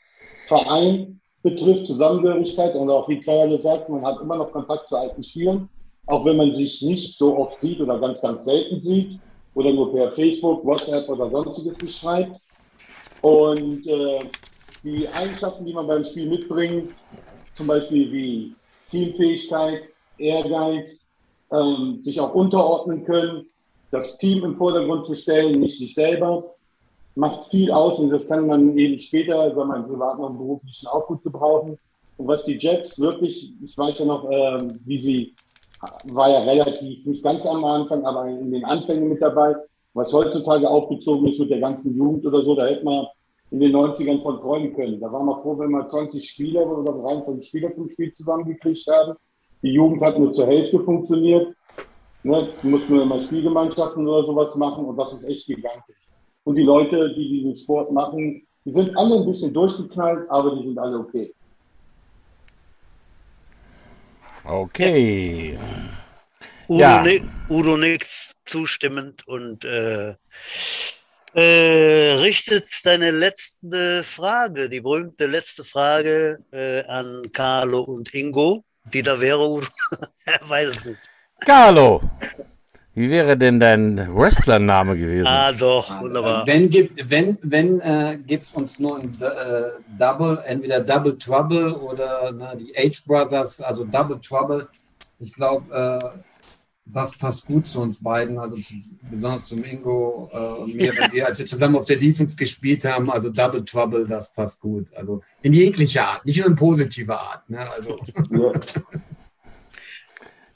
[0.46, 5.22] Verein betrifft, Zusammengehörigkeit und auch wie Claudia sagt, man hat immer noch Kontakt zu alten
[5.22, 5.68] Spielern,
[6.06, 9.18] auch wenn man sich nicht so oft sieht oder ganz, ganz selten sieht
[9.54, 12.40] oder nur per Facebook, WhatsApp oder sonstiges schreibt.
[13.20, 14.20] Und äh,
[14.82, 16.90] die Eigenschaften, die man beim Spiel mitbringt,
[17.58, 18.54] zum Beispiel wie
[18.90, 19.82] Teamfähigkeit,
[20.16, 21.08] Ehrgeiz,
[21.52, 23.46] ähm, sich auch unterordnen können,
[23.90, 26.54] das Team im Vordergrund zu stellen, nicht sich selber,
[27.16, 31.06] macht viel aus und das kann man eben später, wenn man privat und beruflichen auch
[31.08, 31.76] gut gebrauchen.
[32.16, 35.34] Und was die Jets wirklich, ich weiß ja noch, äh, wie sie,
[36.04, 39.56] war ja relativ, nicht ganz am Anfang, aber in den Anfängen mit dabei,
[39.94, 43.06] was heutzutage aufgezogen ist mit der ganzen Jugend oder so, da hätte man
[43.50, 45.00] in den 90ern von träumen können.
[45.00, 49.14] Da waren wir froh, wenn wir 20 Spieler oder 23 Spieler zum Spiel zusammengekriegt haben.
[49.62, 51.54] Die Jugend hat nur zur Hälfte funktioniert.
[52.24, 55.96] Ne, muss man immer Spielgemeinschaften oder sowas machen und das ist echt gigantisch.
[56.44, 60.66] Und die Leute, die diesen Sport machen, die sind alle ein bisschen durchgeknallt, aber die
[60.66, 61.32] sind alle okay.
[64.44, 65.58] Okay.
[66.68, 67.04] Udo, Ja.
[67.48, 70.14] Udo nickt zustimmend und äh,
[71.38, 79.02] äh, richtet deine letzte Frage, die berühmte letzte Frage äh, an Carlo und Ingo, die
[79.02, 79.60] da wäre,
[80.26, 80.98] er weiß es nicht.
[81.46, 82.00] Carlo,
[82.94, 85.28] wie wäre denn dein Wrestlername gewesen?
[85.28, 86.44] Ah, doch, wunderbar.
[86.44, 88.18] Wenn gibt, wenn, wenn äh,
[88.54, 94.20] uns nur ein äh, Double, entweder Double Trouble oder ne, die H Brothers, also Double
[94.20, 94.66] Trouble.
[95.20, 96.18] Ich glaube, äh,
[96.92, 98.74] das passt gut zu uns beiden, also zu,
[99.10, 102.84] besonders zum Ingo äh, und mir, wenn wir, als wir zusammen auf der Defense gespielt
[102.84, 104.86] haben, also Double Trouble, das passt gut.
[104.94, 107.48] Also in jeglicher Art, nicht nur in positiver Art.
[107.48, 107.58] Ne?
[107.76, 107.98] Also,
[108.30, 108.52] Ja.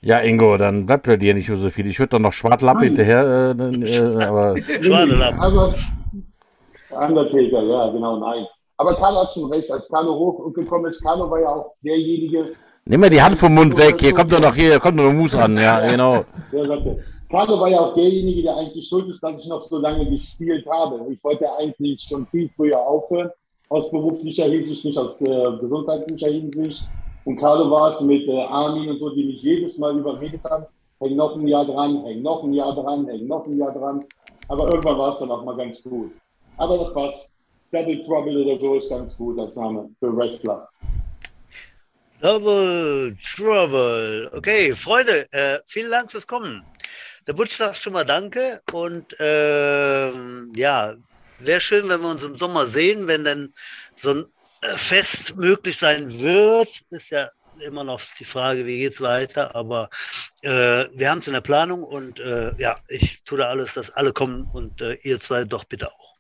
[0.04, 1.86] Ja, Ingo, dann bleibt bei dir nicht so viel.
[1.86, 2.86] Ich würde doch noch Schwartlapp Nein.
[2.86, 5.40] hinterher, äh, äh, aber Schwadelapp.
[5.40, 5.74] Also,
[6.90, 8.44] Undertaker, ja, genau, nein.
[8.78, 12.52] Aber Carlo hat schon recht, als Carlo hochgekommen ist, Carlo war ja auch derjenige,
[12.84, 14.00] nimm mal die Hand vom Mund weg.
[14.00, 15.56] Hier kommt doch noch hier, kommt noch Mus an.
[15.56, 16.24] Ja, genau.
[16.50, 16.98] sagte,
[17.30, 20.66] Carlo war ja auch derjenige, der eigentlich schuld ist, dass ich noch so lange gespielt
[20.70, 21.06] habe.
[21.10, 23.30] Ich wollte eigentlich schon viel früher aufhören,
[23.70, 26.86] aus beruflicher Hinsicht, nicht aus äh, gesundheitlicher Hinsicht.
[27.24, 30.66] Und Carlo war es mit äh, Armin und so, die mich jedes Mal überredet haben,
[31.00, 34.04] häng noch ein Jahr dran, häng noch ein Jahr dran, häng noch ein Jahr dran.
[34.48, 36.10] Aber irgendwann war es dann auch mal ganz gut.
[36.58, 37.32] Aber das passt.
[37.70, 40.68] Double Trouble oder so ist ganz gut als Name für Wrestler.
[42.22, 44.30] Double Trouble.
[44.32, 46.62] Okay, Freunde, äh, vielen Dank fürs Kommen.
[47.26, 50.94] Der Butch sagt schon mal Danke und ähm, ja,
[51.40, 53.52] wäre schön, wenn wir uns im Sommer sehen, wenn dann
[53.96, 54.24] so ein
[54.60, 56.68] äh, Fest möglich sein wird.
[56.90, 57.28] Ist ja
[57.66, 59.88] immer noch die Frage, wie geht's weiter, aber
[60.42, 63.90] äh, wir haben es in der Planung und äh, ja, ich tue da alles, dass
[63.90, 66.14] alle kommen und äh, ihr zwei doch bitte auch.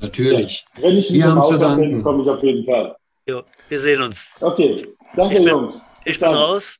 [0.00, 0.64] natürlich.
[0.80, 2.02] Wenn ich Wir haben zu danken.
[2.02, 2.96] komme ich auf jeden Fall.
[3.28, 4.28] Jo, wir sehen uns.
[4.40, 5.86] Okay, danke Ich bin- Jungs.
[6.00, 6.38] Ich Bis bin dann.
[6.38, 6.76] raus.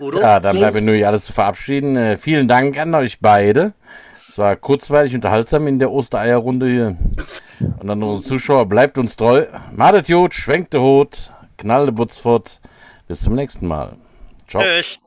[0.00, 0.20] Udo?
[0.20, 1.96] Ja, dann bleibt mir nur hier alles zu verabschieden.
[1.96, 3.72] Äh, vielen Dank an euch beide.
[4.28, 6.96] Es war kurzweilig unterhaltsam in der Ostereierrunde hier.
[7.80, 9.46] Und an unsere Zuschauer, bleibt uns treu.
[9.72, 12.60] Madet Jod, schwenkt de Hut, knallt de Butz fort.
[13.06, 13.96] Bis zum nächsten Mal.
[14.48, 14.62] Ciao.
[14.62, 14.98] Tschüss.